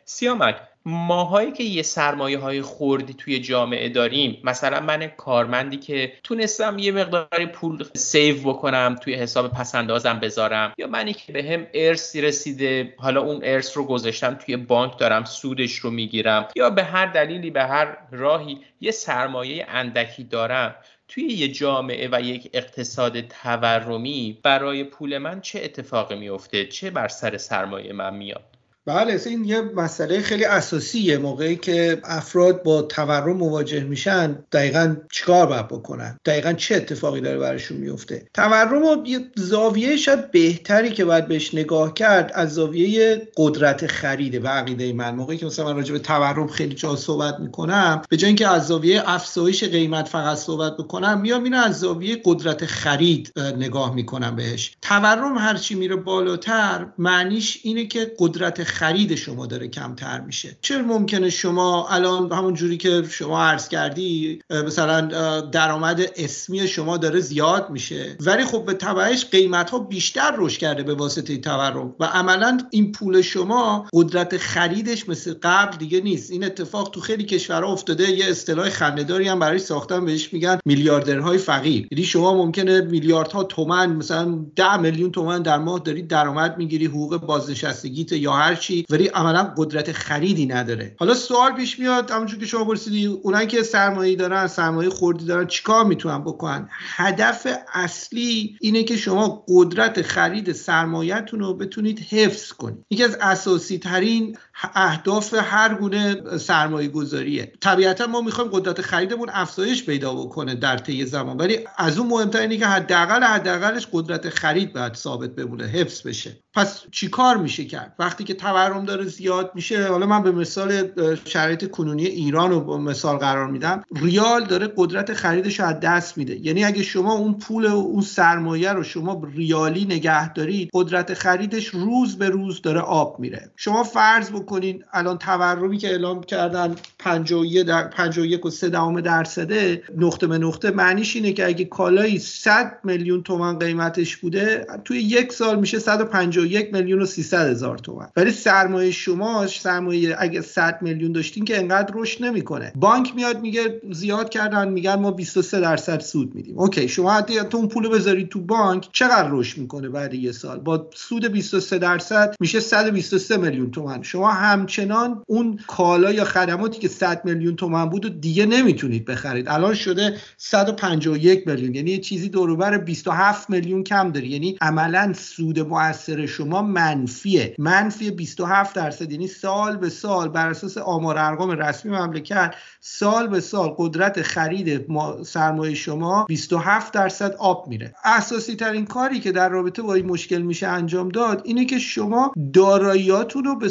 سیامک 0.06 0.56
ماهایی 0.88 1.52
که 1.52 1.64
یه 1.64 1.82
سرمایه 1.82 2.40
های 2.40 2.62
خوردی 2.62 3.14
توی 3.14 3.40
جامعه 3.40 3.90
داریم 3.90 4.42
مثلا 4.44 4.80
من 4.80 5.08
کارمندی 5.08 5.78
که 5.78 6.14
تونستم 6.24 6.80
یه 6.80 6.92
مقداری 6.92 7.46
پول 7.46 7.84
سیو 7.96 8.54
بکنم 8.54 8.96
توی 9.02 9.14
حساب 9.14 9.54
پسندازم 9.54 10.20
بذارم 10.20 10.74
یا 10.78 10.88
منی 10.88 11.14
که 11.14 11.34
به 11.34 11.44
هم 11.44 11.68
ارسی 11.74 12.22
رسیده 12.22 12.94
حالا 12.98 13.22
اون 13.22 13.40
ارث 13.44 13.78
رو 13.78 13.84
گذاشتم 13.84 14.34
توی 14.34 14.58
بانک 14.58 15.00
دارم 15.00 15.24
سودش 15.24 15.76
رو 15.76 15.92
می‌گیرم 15.92 16.48
یا 16.56 16.70
به 16.70 16.84
هر 16.84 17.06
دلیلی 17.06 17.52
به 17.52 17.64
هر 17.64 17.98
راهی 18.12 18.60
یه 18.82 18.92
سرمایه 18.92 19.66
اندکی 19.70 20.24
دارم. 20.24 20.76
توی 21.08 21.24
یه 21.24 21.48
جامعه 21.48 22.10
و 22.12 22.22
یک 22.22 22.50
اقتصاد 22.54 23.22
تورمی 23.22 24.40
برای 24.44 24.84
پول 24.84 25.18
من 25.18 25.42
چه 25.42 25.62
اتفاقی 25.64 26.16
میفته 26.16 26.66
چه 26.66 26.90
بر 26.90 27.08
سر 27.08 27.38
سرمایه 27.38 27.94
من 27.94 28.16
میاد؟ 28.16 28.57
بله 28.88 29.22
این 29.26 29.46
یه 29.46 29.62
مسئله 29.62 30.22
خیلی 30.22 30.46
اساسیه 30.46 31.18
موقعی 31.18 31.56
که 31.56 32.02
افراد 32.04 32.64
با 32.64 32.82
تورم 32.82 33.38
مواجه 33.38 33.84
میشن 33.84 34.40
دقیقا 34.52 34.96
چیکار 35.12 35.46
باید 35.46 35.68
بکنن؟ 35.68 36.20
دقیقا 36.26 36.54
چه 36.54 36.76
اتفاقی 36.76 37.22
داره 37.22 37.38
براشون 37.38 37.78
میفته؟ 37.78 38.28
تورم 38.34 38.84
و 38.84 39.08
یه 39.08 39.20
زاویه 39.36 39.98
شاید 39.98 40.32
بهتری 40.32 40.90
که 40.90 41.06
باید 41.06 41.28
بهش 41.28 41.54
نگاه 41.54 41.94
کرد 41.94 42.32
از 42.36 42.54
زاویه 42.54 43.28
قدرت 43.38 43.88
خریده 43.88 44.40
به 44.40 44.50
عقیده 44.50 44.94
من. 44.94 45.16
موقعی 45.16 45.38
که 45.38 45.46
مثلا 45.46 45.66
من 45.66 45.76
راجع 45.76 45.94
به 45.94 46.00
تورم 46.00 46.48
خیلی 46.48 46.76
جا 46.76 46.96
صحبت 46.96 47.40
می‌کنم 47.40 48.02
به 48.10 48.18
جای 48.18 48.28
اینکه 48.28 48.48
از 48.48 48.68
زاویه 48.68 49.04
افزایش 49.06 49.64
قیمت 49.64 50.08
فقط 50.08 50.38
صحبت 50.38 50.78
بکنم 50.78 51.22
میام 51.22 51.44
اینو 51.44 51.58
از 51.58 51.80
زاویه 51.80 52.22
قدرت 52.26 52.66
خرید 52.66 53.34
نگاه 53.58 53.96
می‌کنم 53.96 54.36
بهش. 54.36 54.76
تورم 54.82 55.38
هرچی 55.38 55.76
میره 55.76 55.96
بالاتر 55.96 56.88
معنیش 56.98 57.60
اینه 57.64 57.86
که 57.86 58.12
قدرت 58.20 58.64
خرید 58.78 59.16
شما 59.16 59.46
داره 59.46 59.68
کمتر 59.68 60.22
میشه. 60.22 60.58
چرا 60.62 60.82
ممکنه 60.82 61.30
شما 61.30 61.88
الان 61.90 62.32
همون 62.32 62.54
جوری 62.54 62.78
که 62.78 63.04
شما 63.10 63.44
عرض 63.44 63.68
کردی 63.68 64.40
مثلا 64.50 65.42
درآمد 65.42 66.02
اسمی 66.16 66.68
شما 66.68 66.98
داره 66.98 67.20
زیاد 67.20 67.70
میشه. 67.70 68.18
ولی 68.20 68.46
خب 68.46 68.66
به 68.66 68.74
تبعش 68.74 69.26
قیمت 69.26 69.70
ها 69.70 69.80
بیشتر 69.80 70.36
رشد 70.38 70.60
کرده 70.60 70.84
به 70.84 70.94
واسطه 70.94 71.38
تورم. 71.38 71.96
و 72.00 72.06
عملا 72.06 72.58
این 72.72 72.92
پول 72.92 73.22
شما 73.22 73.88
قدرت 73.94 74.38
خریدش 74.38 75.10
مثل 75.10 75.34
قبل 75.44 75.78
دیگه 75.78 76.02
نیست. 76.02 76.32
این 76.32 76.44
اتفاق 76.44 76.90
تو 76.90 77.02
خیلی 77.02 77.24
کشورها 77.24 77.72
افتاده. 77.72 78.12
یه 78.12 78.26
اصطلاح 78.30 78.70
خندهداری 78.70 79.28
هم 79.28 79.40
برای 79.40 79.60
ساختن 79.60 80.06
بهش 80.06 80.34
میگن 80.34 80.58
میلیاردرهای 80.66 81.38
فقیر. 81.38 81.88
یعنی 81.92 82.04
شما 82.04 82.34
ممکنه 82.34 82.82
میلیاردها 82.82 83.44
تومن 83.44 83.96
مثلا 83.96 84.46
10 84.56 84.78
میلیون 84.78 85.12
تومن 85.12 85.42
در 85.42 85.58
ماه 85.58 85.80
داری 85.80 86.02
درآمد 86.02 86.58
می‌گیری 86.58 86.86
حقوق 86.86 87.18
بازنشستگیت 87.18 88.12
یا 88.12 88.34
هر 88.34 88.56
چی 88.68 88.86
ولی 88.90 89.08
عملا 89.08 89.54
قدرت 89.58 89.92
خریدی 89.92 90.46
نداره. 90.46 90.96
حالا 91.00 91.14
سوال 91.14 91.52
پیش 91.52 91.80
میاد 91.80 92.12
همونجور 92.12 92.40
که 92.40 92.46
شما 92.46 92.66
پرسیدی 92.66 93.06
اونایی 93.06 93.48
که 93.48 93.64
سرمایه 93.64 94.16
دارن 94.16 94.48
سرمایه 94.48 94.90
خوردی 94.90 95.26
دارن 95.26 95.48
چیکار 95.48 95.86
می‌تونن 95.86 96.22
بکنن؟ 96.22 96.70
هدف 96.72 97.48
اصلی 97.74 98.58
اینه 98.62 98.84
که 98.84 98.98
شما 98.98 99.46
قدرت 99.48 100.02
خرید 100.02 100.52
سرمایهتون 100.52 101.40
رو 101.40 101.54
بتونید 101.54 102.00
حفظ 102.00 102.52
کنید. 102.52 102.86
یکی 102.90 103.04
از 103.04 103.18
اساسی 103.22 103.78
ترین 103.78 104.38
اهداف 104.76 105.34
هر 105.34 105.74
گونه 105.74 106.38
سرمایه 106.38 106.88
گذاریه 106.88 107.54
طبیعتا 107.62 108.08
ما 108.08 108.22
می‌خوایم 108.22 108.52
قدرت 108.52 108.82
خریدمون 108.82 109.30
افزایش 109.34 109.86
پیدا 109.86 110.14
بکنه 110.14 110.56
در 110.56 110.78
طی 110.78 111.06
زمان. 111.06 111.38
ولی 111.38 111.60
از 111.78 111.98
اون 111.98 112.08
مهمتر 112.08 112.40
اینه 112.40 112.58
که 112.58 112.68
حداقل 112.68 113.24
حداقلش 113.24 113.88
قدرت 113.92 114.30
خرید 114.30 114.74
باید 114.74 114.94
ثابت 114.94 115.30
بمونه 115.30 115.64
حفظ 115.64 116.08
بشه. 116.08 116.38
پس 116.54 116.84
چیکار 116.92 117.38
میشه 117.38 117.66
کرد؟ 117.66 117.96
وقتی 118.00 118.24
که 118.24 118.34
تورم 118.34 118.86
داره 118.86 119.06
زیاد 119.06 119.52
میشه 119.56 119.88
حالا 119.88 120.06
من 120.06 120.24
به 120.24 120.32
مثال 120.32 120.90
شرایط 121.26 121.72
کنونی 121.72 122.06
ایران 122.06 122.52
رو 122.52 122.78
مثال 122.78 123.18
قرار 123.18 123.48
میدم. 123.48 123.84
ریال 123.96 124.46
داره 124.46 124.74
قدرت 124.78 125.14
خریدش 125.14 125.60
از 125.60 125.80
دست 125.80 126.18
میده. 126.18 126.46
یعنی 126.46 126.64
اگه 126.64 126.84
شما 126.84 127.14
اون 127.14 127.34
پول 127.34 127.66
و 127.66 127.76
اون 127.76 128.02
سرمایه 128.02 128.74
رو 128.74 128.84
شما 128.84 129.22
ریالی 129.36 129.86
نگه 129.86 130.34
دارید 130.34 130.70
قدرت 130.74 131.14
خریدش 131.14 131.68
روز 131.68 132.18
به 132.18 132.30
روز 132.30 132.62
داره 132.62 132.80
آب 132.80 133.20
میره. 133.20 133.52
شما 133.56 133.84
فرض 133.84 134.32
بکنین 134.48 134.84
الان 134.94 135.18
تورمی 135.18 135.78
که 135.78 135.88
اعلام 135.88 136.24
کردن 136.24 136.76
51 137.00 137.66
در 137.66 137.88
51 137.88 138.46
و 138.46 138.50
3 138.50 138.70
دهم 138.70 139.02
درصده 139.02 139.84
نقطه 139.98 140.28
به 140.28 140.38
نقطه 140.38 140.72
معنیش 140.72 141.16
اینه 141.16 141.34
که 141.34 141.48
اگه 141.48 141.66
کالایی 141.66 142.20
100 142.20 142.80
میلیون 142.84 143.24
تومان 143.24 143.60
قیمتش 143.60 144.18
بوده 144.18 144.66
توی 144.86 144.98
یک 144.98 145.34
سال 145.34 145.60
میشه 145.60 145.80
151 145.80 146.74
میلیون 146.74 147.02
و 147.02 147.06
300 147.06 147.50
هزار 147.50 147.78
تومان. 147.78 148.10
ولی 148.16 148.32
سرمایه 148.32 148.92
شما 148.92 149.48
سرمایه 149.48 150.16
اگه 150.20 150.42
100 150.42 150.82
میلیون 150.82 151.12
داشتین 151.12 151.46
که 151.46 151.58
انقدر 151.58 151.94
رشد 151.96 152.24
نمی‌کنه. 152.24 152.72
بانک 152.76 153.16
میاد 153.16 153.42
میگه 153.42 153.82
زیاد 153.92 154.30
کردن 154.30 154.70
میگن 154.70 154.96
ما 154.96 155.12
23 155.12 155.60
درصد 155.60 156.00
سود 156.00 156.36
میدیم. 156.36 156.60
اوکی 156.60 156.88
شما 156.88 157.12
حتی 157.12 157.40
تو 157.50 157.58
اون 157.58 157.68
پول 157.68 157.90
بذارید 157.90 158.30
تو 158.30 158.42
بانک 158.42 158.90
چقدر 158.92 159.30
رشد 159.32 159.58
می‌کنه 159.58 159.90
بعد 159.90 160.14
یه 160.14 160.32
سال؟ 160.32 160.60
با 160.60 160.90
سود 160.96 161.26
23 161.26 161.78
درصد 161.78 162.36
میشه 162.40 162.60
123 162.60 163.38
میلیون 163.38 163.72
تومان. 163.72 164.04
شما 164.04 164.37
همچنان 164.38 165.24
اون 165.28 165.60
کالا 165.68 166.12
یا 166.12 166.24
خدماتی 166.24 166.80
که 166.80 166.88
100 166.88 167.26
میلیون 167.26 167.56
تومان 167.56 167.90
بود 167.90 168.06
و 168.06 168.10
دیگه 168.10 168.46
نمی‌تونید 168.46 169.06
بخرید. 169.06 169.50
الان 169.50 169.74
شده 169.74 170.18
151 170.38 171.48
میلیون. 171.48 171.76
یعنی 171.76 171.92
یه 171.92 171.98
چیزی 171.98 172.30
دوروبر 172.30 172.78
27 172.78 173.50
میلیون 173.50 173.84
کم 173.84 174.12
داری. 174.12 174.28
یعنی 174.28 174.58
عملا 174.62 175.14
سود 175.14 175.60
موثر 175.60 176.26
شما 176.26 176.62
منفیه. 176.62 177.56
منفی 177.58 178.12
27 178.12 178.76
درصد. 178.76 179.12
یعنی 179.12 179.28
سال 179.28 179.78
به 179.78 179.90
سال 179.90 180.30
بر 180.30 180.50
اساس 180.50 180.78
آمار 180.78 181.18
ارقام 181.18 181.52
رسمی 181.52 181.92
مملکت 181.92 182.56
سال 182.82 183.28
به 183.28 183.40
سال 183.40 183.76
قدرت 183.78 184.22
خرید 184.22 184.86
سرمایه 185.26 185.76
شما 185.76 186.26
27 186.26 186.94
درصد 186.94 187.36
آب 187.40 187.68
میره. 187.68 187.94
اساسی 188.04 188.56
ترین 188.56 188.86
کاری 188.86 189.20
که 189.20 189.32
در 189.32 189.50
رابطه 189.50 189.82
با 189.82 189.94
این 189.94 190.06
مشکل 190.06 190.42
میشه 190.42 190.68
انجام 190.68 191.10
داد 191.10 191.42
اینه 191.46 191.66
که 191.66 191.80
شما 191.80 192.32
داراییاتون 192.54 193.44
رو 193.44 193.56
به 193.56 193.70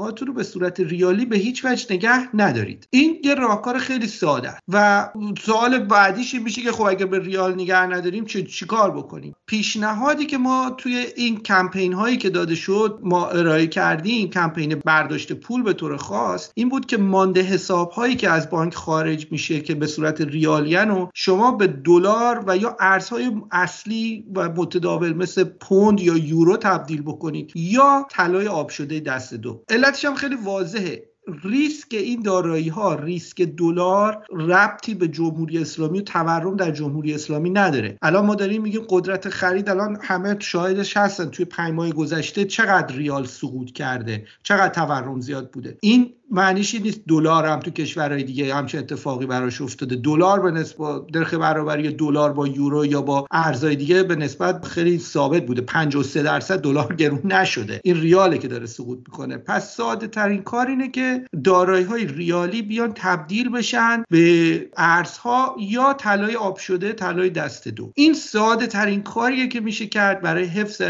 سرمایه‌هاتون 0.00 0.28
رو 0.28 0.34
به 0.34 0.42
صورت 0.42 0.80
ریالی 0.80 1.26
به 1.26 1.36
هیچ 1.36 1.64
وجه 1.64 1.86
نگه 1.90 2.36
ندارید. 2.36 2.86
این 2.90 3.18
یه 3.24 3.34
راهکار 3.34 3.78
خیلی 3.78 4.06
ساده 4.06 4.54
و 4.68 5.08
سوال 5.42 5.78
بعدیش 5.78 6.34
میشه 6.34 6.62
که 6.62 6.72
خب 6.72 6.82
اگه 6.82 7.06
به 7.06 7.18
ریال 7.18 7.54
نگه 7.54 7.86
نداریم 7.86 8.24
چه 8.24 8.42
چیکار 8.42 8.90
بکنیم؟ 8.90 9.34
پیشنهادی 9.46 10.26
که 10.26 10.38
ما 10.38 10.70
توی 10.78 11.06
این 11.16 11.40
کمپین 11.40 11.92
هایی 11.92 12.16
که 12.16 12.30
داده 12.30 12.54
شد 12.54 12.98
ما 13.02 13.28
ارائه 13.28 13.66
کردیم 13.66 14.30
کمپین 14.30 14.74
برداشت 14.84 15.32
پول 15.32 15.62
به 15.62 15.72
طور 15.72 15.96
خاص 15.96 16.50
این 16.54 16.68
بود 16.68 16.86
که 16.86 16.96
مانده 16.96 17.42
حساب 17.42 17.90
هایی 17.90 18.16
که 18.16 18.30
از 18.30 18.50
بانک 18.50 18.74
خارج 18.74 19.26
میشه 19.30 19.60
که 19.60 19.74
به 19.74 19.86
صورت 19.86 20.20
ریالین 20.20 20.90
و 20.90 21.06
شما 21.14 21.52
به 21.52 21.66
دلار 21.66 22.44
و 22.46 22.56
یا 22.56 22.76
ارزهای 22.80 23.32
اصلی 23.50 24.24
و 24.34 24.48
متداول 24.48 25.12
مثل 25.12 25.44
پوند 25.44 26.00
یا 26.00 26.16
یورو 26.16 26.56
تبدیل 26.56 27.02
بکنید 27.02 27.52
یا 27.54 28.06
طلای 28.10 28.48
آب 28.48 28.68
شده 28.68 29.00
دست 29.00 29.34
دو. 29.34 29.64
علتش 29.90 30.04
هم 30.04 30.14
خیلی 30.14 30.34
واضحه. 30.34 31.02
ریسک 31.44 31.88
این 31.90 32.22
دارایی 32.22 32.68
ها 32.68 32.94
ریسک 32.94 33.42
دلار 33.42 34.24
ربطی 34.30 34.94
به 34.94 35.08
جمهوری 35.08 35.58
اسلامی 35.58 35.98
و 35.98 36.02
تورم 36.02 36.56
در 36.56 36.70
جمهوری 36.70 37.14
اسلامی 37.14 37.50
نداره. 37.50 37.98
الان 38.02 38.26
ما 38.26 38.34
داریم 38.34 38.62
میگیم 38.62 38.82
قدرت 38.88 39.28
خرید 39.28 39.68
الان 39.68 39.98
همه 40.02 40.36
شاهدش 40.38 40.96
هستن. 40.96 41.28
توی 41.28 41.44
پنج 41.44 41.74
ماه 41.74 41.90
گذشته 41.90 42.44
چقدر 42.44 42.96
ریال 42.96 43.24
سقوط 43.24 43.70
کرده؟ 43.70 44.26
چقدر 44.42 44.74
تورم 44.74 45.20
زیاد 45.20 45.50
بوده؟ 45.50 45.78
این 45.80 46.12
معنیش 46.30 46.74
نیست 46.74 47.00
دلار 47.08 47.46
هم 47.46 47.60
تو 47.60 47.70
کشورهای 47.70 48.22
دیگه 48.22 48.54
همچه 48.54 48.78
اتفاقی 48.78 49.26
براش 49.26 49.60
افتاده. 49.60 49.96
دلار 49.96 50.40
به 50.40 50.50
نسبت 50.50 51.06
درخ 51.12 51.34
برابری 51.34 51.92
دلار 51.92 52.32
با 52.32 52.46
یورو 52.46 52.86
یا 52.86 53.02
با 53.02 53.26
ارزهای 53.30 53.76
دیگه 53.76 54.02
به 54.02 54.16
نسبت 54.16 54.64
خیلی 54.64 54.98
ثابت 54.98 55.46
بوده. 55.46 55.62
53 55.62 56.22
درصد 56.22 56.60
دلار 56.60 56.94
گرون 56.94 57.32
نشده. 57.32 57.80
این 57.84 58.00
ریاله 58.00 58.38
که 58.38 58.48
داره 58.48 58.66
سقوط 58.66 58.98
می‌کنه. 58.98 59.36
پس 59.36 59.76
ساده 59.76 60.06
ترین 60.06 60.42
کار 60.42 60.66
اینه 60.66 60.88
که 60.88 61.24
دارایی 61.44 61.84
های 61.84 62.06
ریالی 62.06 62.62
بیان 62.62 62.92
تبدیل 62.94 63.48
بشن 63.48 64.04
به 64.10 64.70
ارزها 64.76 65.56
یا 65.60 65.92
طلای 65.92 66.36
آب 66.36 66.58
شده 66.58 66.92
طلای 66.92 67.30
دست 67.30 67.68
دو. 67.68 67.92
این 67.94 68.14
ساده 68.14 68.66
ترین 68.66 69.02
کاریه 69.02 69.48
که 69.48 69.60
میشه 69.60 69.86
کرد 69.86 70.22
برای 70.22 70.44
حفظ 70.44 70.82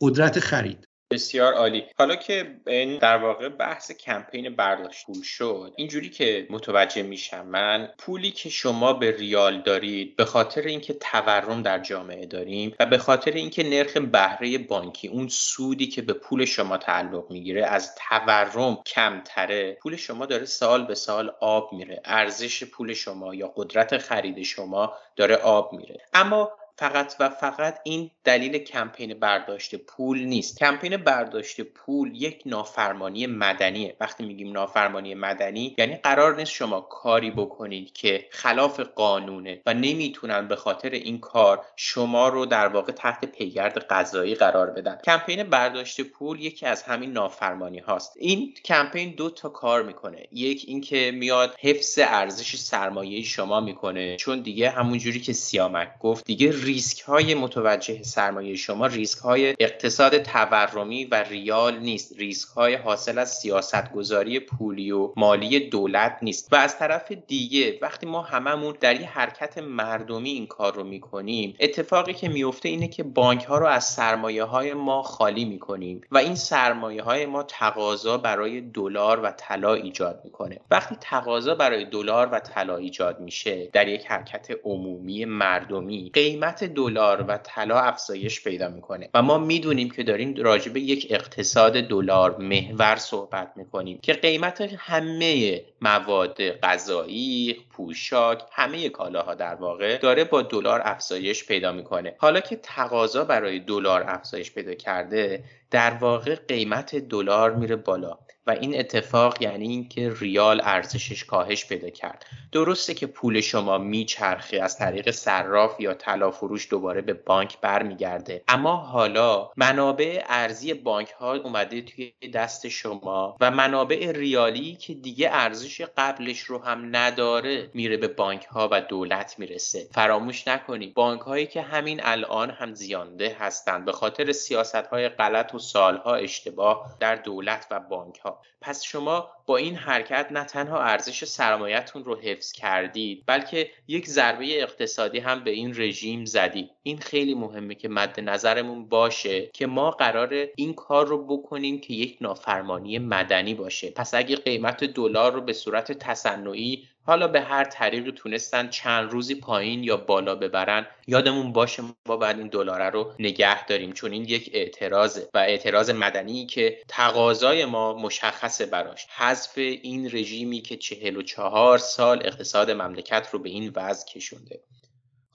قدرت 0.00 0.40
خرید. 0.40 0.85
بسیار 1.10 1.54
عالی. 1.54 1.84
حالا 1.98 2.16
که 2.16 2.56
این 2.66 2.98
در 2.98 3.16
واقع 3.16 3.48
بحث 3.48 3.92
کمپین 3.92 4.56
برداشت 4.56 5.06
پول 5.06 5.22
شد 5.22 5.72
اینجوری 5.76 6.10
که 6.10 6.46
متوجه 6.50 7.02
میشم 7.02 7.46
من 7.46 7.88
پولی 7.98 8.30
که 8.30 8.48
شما 8.48 8.92
به 8.92 9.10
ریال 9.10 9.62
دارید 9.62 10.16
به 10.16 10.24
خاطر 10.24 10.62
اینکه 10.62 10.94
تورم 10.94 11.62
در 11.62 11.78
جامعه 11.78 12.26
داریم 12.26 12.74
و 12.80 12.86
به 12.86 12.98
خاطر 12.98 13.30
اینکه 13.30 13.62
نرخ 13.62 13.96
بهره 13.96 14.58
بانکی 14.58 15.08
اون 15.08 15.28
سودی 15.28 15.86
که 15.86 16.02
به 16.02 16.12
پول 16.12 16.44
شما 16.44 16.76
تعلق 16.76 17.30
می‌گیره 17.30 17.66
از 17.66 17.94
تورم 17.94 18.78
کمتره. 18.86 19.78
پول 19.82 19.96
شما 19.96 20.26
داره 20.26 20.44
سال 20.44 20.86
به 20.86 20.94
سال 20.94 21.32
آب 21.40 21.72
میره. 21.72 22.00
ارزش 22.04 22.64
پول 22.64 22.94
شما 22.94 23.34
یا 23.34 23.52
قدرت 23.56 23.98
خرید 23.98 24.42
شما 24.42 24.92
داره 25.16 25.36
آب 25.36 25.72
میره. 25.72 26.00
اما 26.14 26.52
فقط 26.78 27.14
و 27.20 27.28
فقط 27.28 27.78
این 27.84 28.10
دلیل 28.24 28.58
کمپین 28.58 29.14
برداشت 29.14 29.74
پول 29.74 30.24
نیست. 30.24 30.58
کمپین 30.58 30.96
برداشت 30.96 31.60
پول 31.60 32.22
یک 32.22 32.42
نافرمانی 32.46 33.26
مدنیه. 33.26 33.96
وقتی 34.00 34.26
میگیم 34.26 34.52
نافرمانی 34.52 35.14
مدنی 35.14 35.74
یعنی 35.78 35.96
قرار 35.96 36.36
نیست 36.36 36.52
شما 36.52 36.80
کاری 36.80 37.30
بکنید 37.30 37.92
که 37.92 38.26
خلاف 38.30 38.80
قانونه 38.80 39.60
و 39.66 39.74
نمی‌تونن 39.74 40.48
به 40.48 40.56
خاطر 40.56 40.90
این 40.90 41.20
کار 41.20 41.64
شما 41.76 42.28
رو 42.28 42.46
در 42.46 42.68
واقع 42.68 42.92
تحت 42.92 43.24
پیگرد 43.24 43.78
قضایی 43.78 44.34
قرار 44.34 44.70
بدن. 44.70 44.98
کمپین 45.04 45.42
برداشت 45.42 46.00
پول 46.00 46.40
یکی 46.40 46.66
از 46.66 46.82
همین 46.82 47.12
نافرمانی 47.12 47.78
هاست. 47.78 48.12
این 48.16 48.54
کمپین 48.64 49.14
دو 49.16 49.30
تا 49.30 49.48
کار 49.48 49.82
می‌کنه. 49.82 50.26
یک 50.32 50.64
اینکه 50.66 51.12
میاد 51.14 51.54
حفظ 51.60 51.98
ارزش 52.02 52.56
سرمایه 52.56 53.22
شما 53.22 53.60
می‌کنه. 53.60 54.16
چون 54.16 54.40
دیگه 54.40 54.70
همونجوری 54.70 55.20
که 55.20 55.32
سیامک 55.32 55.98
گفت 55.98 56.24
دیگه 56.24 56.50
ریسک 56.66 57.00
های 57.00 57.34
متوجه 57.34 58.02
سرمایه 58.02 58.56
شما 58.56 58.86
ریسک 58.86 59.18
های 59.18 59.54
اقتصاد 59.60 60.18
تورمی 60.18 61.04
و 61.04 61.14
ریال 61.14 61.78
نیست. 61.78 62.18
ریسک 62.18 62.48
های 62.48 62.74
حاصل 62.74 63.18
از 63.18 63.34
سیاست 63.34 63.92
گذاری 63.92 64.40
پولی 64.40 64.90
و 64.90 65.12
مالی 65.16 65.60
دولت 65.60 66.18
نیست. 66.22 66.52
و 66.52 66.56
از 66.56 66.78
طرف 66.78 67.12
دیگه 67.12 67.78
وقتی 67.82 68.06
ما 68.06 68.22
هممون 68.22 68.76
در 68.80 69.00
یه 69.00 69.08
حرکت 69.08 69.58
مردمی 69.58 70.30
این 70.30 70.46
کار 70.46 70.74
رو 70.74 70.84
می‌کنیم 70.84 71.54
اتفاقی 71.60 72.14
که 72.14 72.28
میفته 72.28 72.68
اینه 72.68 72.88
که 72.88 73.02
بانک 73.02 73.44
ها 73.44 73.58
رو 73.58 73.66
از 73.66 73.84
سرمایه 73.84 74.44
های 74.44 74.74
ما 74.74 75.02
خالی 75.02 75.44
می‌کنیم 75.44 76.00
و 76.10 76.18
این 76.18 76.34
سرمایه 76.34 77.02
های 77.02 77.26
ما 77.26 77.42
تقاضا 77.42 78.18
برای 78.18 78.60
دلار 78.60 79.20
و 79.20 79.30
طلا 79.30 79.74
ایجاد 79.74 80.20
می‌کنه. 80.24 80.60
وقتی 80.70 80.96
تقاضا 81.00 81.54
برای 81.54 81.84
دلار 81.84 82.28
و 82.32 82.40
طلا 82.40 82.76
ایجاد 82.76 83.20
میشه 83.20 83.68
در 83.72 83.88
یک 83.88 84.06
حرکت 84.06 84.48
عمومی 84.64 85.24
مردمی 85.24 86.10
قیمت 86.14 86.55
قیمت 86.56 86.74
دلار 86.74 87.24
و 87.28 87.38
طلا 87.38 87.80
افزایش 87.80 88.44
پیدا 88.44 88.68
می‌کنه. 88.68 89.10
و 89.14 89.22
ما 89.22 89.38
می‌دونیم 89.38 89.90
که 89.90 90.02
داریم 90.02 90.34
راجع 90.36 90.72
به 90.72 90.80
یک 90.80 91.06
اقتصاد 91.10 91.72
دلار 91.72 92.36
محور 92.36 92.96
صحبت 92.96 93.52
می‌کنیم 93.56 93.98
که 94.02 94.12
قیمت 94.12 94.60
همه 94.78 95.62
مواد 95.80 96.50
غذایی 96.60 97.56
پوشاک 97.70 98.42
همه 98.52 98.88
کالاها 98.88 99.34
در 99.34 99.54
واقع 99.54 99.98
داره 99.98 100.24
با 100.24 100.42
دلار 100.42 100.80
افزایش 100.84 101.46
پیدا 101.46 101.72
می‌کنه. 101.72 102.14
حالا 102.18 102.40
که 102.40 102.56
تقاضا 102.56 103.24
برای 103.24 103.58
دلار 103.58 104.04
افزایش 104.08 104.52
پیدا 104.52 104.74
کرده 104.74 105.44
در 105.70 105.90
واقع 105.90 106.34
قیمت 106.34 106.96
دلار 106.96 107.54
میره 107.54 107.76
بالا. 107.76 108.18
و 108.46 108.50
این 108.50 108.78
اتفاق 108.78 109.42
یعنی 109.42 109.68
اینکه 109.68 110.12
ریال 110.20 110.60
ارزشش 110.64 111.24
کاهش 111.24 111.66
پیدا 111.66 111.90
کرد. 111.90 112.26
درسته 112.52 112.94
که 112.94 113.06
پول 113.06 113.40
شما 113.40 113.78
میچرخه 113.78 114.62
از 114.62 114.78
طریق 114.78 115.10
صراف 115.10 115.80
یا 115.80 115.94
طلا 115.94 116.30
فروش 116.30 116.70
دوباره 116.70 117.00
به 117.00 117.12
بانک 117.12 117.60
برمیگرده. 117.60 118.42
اما 118.48 118.76
حالا 118.76 119.50
منابع 119.56 120.24
ارزی 120.28 120.74
بانک 120.74 121.10
ها 121.10 121.34
اومده 121.34 121.80
توی 121.80 122.12
دست 122.34 122.68
شما 122.68 123.36
و 123.40 123.50
منابع 123.50 124.12
ریالی 124.12 124.74
که 124.74 124.94
دیگه 124.94 125.28
ارزش 125.32 125.80
قبلش 125.96 126.40
رو 126.40 126.58
هم 126.58 126.96
نداره 126.96 127.70
میره 127.74 127.96
به 127.96 128.08
بانک 128.08 128.44
ها 128.44 128.68
و 128.72 128.80
دولت 128.80 129.38
می‌رسه. 129.38 129.88
فراموش 129.92 130.48
نکنید 130.48 130.94
بانک 130.94 131.20
هایی 131.20 131.46
که 131.46 131.62
همین 131.62 132.00
الان 132.02 132.50
هم 132.50 132.74
زیانده 132.74 133.36
هستند 133.40 133.84
به 133.84 133.92
خاطر 133.92 134.32
سیاست 134.32 134.74
های 134.74 135.08
غلط 135.08 135.54
و 135.54 135.58
سالها 135.58 136.14
اشتباه 136.14 136.96
در 137.00 137.14
دولت 137.14 137.66
و 137.70 137.80
بانک 137.80 138.18
ها 138.18 138.35
پس 138.60 138.82
شما 138.82 139.28
با 139.46 139.56
این 139.56 139.74
حرکت 139.74 140.28
نه 140.30 140.44
تنها 140.44 140.82
ارزش 140.82 141.24
سرمایهتون 141.24 142.04
رو 142.04 142.16
حفظ 142.16 142.52
کردید 142.52 143.22
بلکه 143.26 143.70
یک 143.88 144.06
ضربه 144.06 144.62
اقتصادی 144.62 145.18
هم 145.18 145.44
به 145.44 145.50
این 145.50 145.74
رژیم 145.76 146.24
زدید. 146.24 146.70
این 146.82 146.98
خیلی 146.98 147.34
مهمه 147.34 147.74
که 147.74 147.88
مد 147.88 148.20
نظرمون 148.20 148.88
باشه 148.88 149.46
که 149.46 149.66
ما 149.66 149.90
قرار 149.90 150.48
این 150.56 150.74
کار 150.74 151.06
رو 151.06 151.26
بکنیم 151.26 151.80
که 151.80 151.94
یک 151.94 152.18
نافرمانی 152.20 152.98
مدنی 152.98 153.54
باشه. 153.54 153.90
پس 153.90 154.14
اگه 154.14 154.36
قیمت 154.36 154.84
دلار 154.84 155.32
رو 155.32 155.40
به 155.40 155.52
صورت 155.52 155.92
تصنعی 155.92 156.88
حالا 157.06 157.28
به 157.28 157.40
هر 157.40 157.64
طریقی 157.64 158.12
تونستن 158.12 158.68
چند 158.68 159.10
روزی 159.10 159.34
پایین 159.34 159.84
یا 159.84 159.96
بالا 159.96 160.34
ببرن 160.34 160.86
یادمون 161.06 161.52
باشه 161.52 161.82
ما 161.82 162.16
باید 162.16 162.38
این 162.38 162.48
دلاره 162.48 162.90
رو 162.90 163.12
نگه 163.18 163.66
داریم 163.66 163.92
چون 163.92 164.12
این 164.12 164.24
یک 164.24 164.50
اعتراضه 164.52 165.28
و 165.34 165.38
اعتراض 165.38 165.90
مدنی 165.90 166.46
که 166.46 166.78
تقاضای 166.88 167.64
ما 167.64 167.94
مشخصه 167.94 168.66
براش. 168.66 169.06
حذف 169.16 169.58
این 169.58 170.06
رژیمی 170.06 170.60
که 170.60 170.76
چهل 170.76 171.16
و 171.16 171.22
چهار 171.22 171.78
سال 171.78 172.26
اقتصاد 172.26 172.70
مملکت 172.70 173.28
رو 173.32 173.38
به 173.38 173.48
این 173.48 173.72
وضع 173.76 174.06
کشونده. 174.06 174.60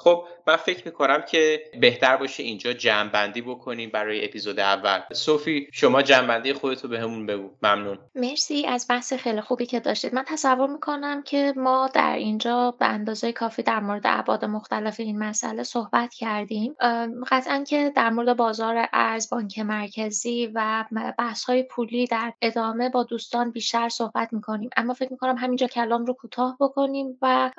خب 0.03 0.23
من 0.47 0.55
فکر 0.55 0.85
می‌کنم 0.85 1.21
که 1.21 1.63
بهتر 1.79 2.17
باشه 2.17 2.43
اینجا 2.43 2.73
جمعبندی 2.73 3.41
بکنیم 3.41 3.89
برای 3.89 4.25
اپیزود 4.25 4.59
اول. 4.59 4.99
صوفی 5.13 5.67
شما 5.71 6.01
جمعبندی 6.01 6.53
خودتو 6.53 6.87
به 6.87 6.99
همون 6.99 7.25
بگو. 7.25 7.49
ممنون. 7.63 7.99
مرسی. 8.15 8.65
از 8.67 8.85
بحث 8.89 9.13
خیلی 9.13 9.41
خوبی 9.41 9.65
که 9.65 9.79
داشتید. 9.79 10.15
من 10.15 10.23
تصور 10.27 10.67
می‌کنم 10.67 11.23
که 11.23 11.53
ما 11.57 11.89
در 11.93 12.15
اینجا 12.15 12.71
به 12.79 12.85
اندازه 12.85 13.31
کافی 13.31 13.63
در 13.63 13.79
مورد 13.79 14.01
ابعاد 14.05 14.45
مختلف 14.45 14.99
این 14.99 15.19
مسئله 15.19 15.63
صحبت 15.63 16.13
کردیم. 16.13 16.75
قطعا 17.31 17.63
که 17.67 17.91
در 17.95 18.09
مورد 18.09 18.37
بازار 18.37 18.87
ارز 18.93 19.29
بانک 19.29 19.59
مرکزی 19.59 20.51
و 20.55 20.85
بحث 21.17 21.43
های 21.43 21.63
پولی 21.63 22.07
در 22.07 22.33
ادامه 22.41 22.89
با 22.89 23.03
دوستان 23.03 23.51
بیشتر 23.51 23.89
صحبت 23.89 24.33
می‌کنیم. 24.33 24.69
اما 24.77 24.93
فکر 24.93 25.11
می‌کنم 25.11 25.37
همینجا 25.37 25.67
کلام 25.67 26.05
رو 26.05 26.13
کوتاه 26.13 26.57
بکنیم 26.59 27.17
و 27.21 27.51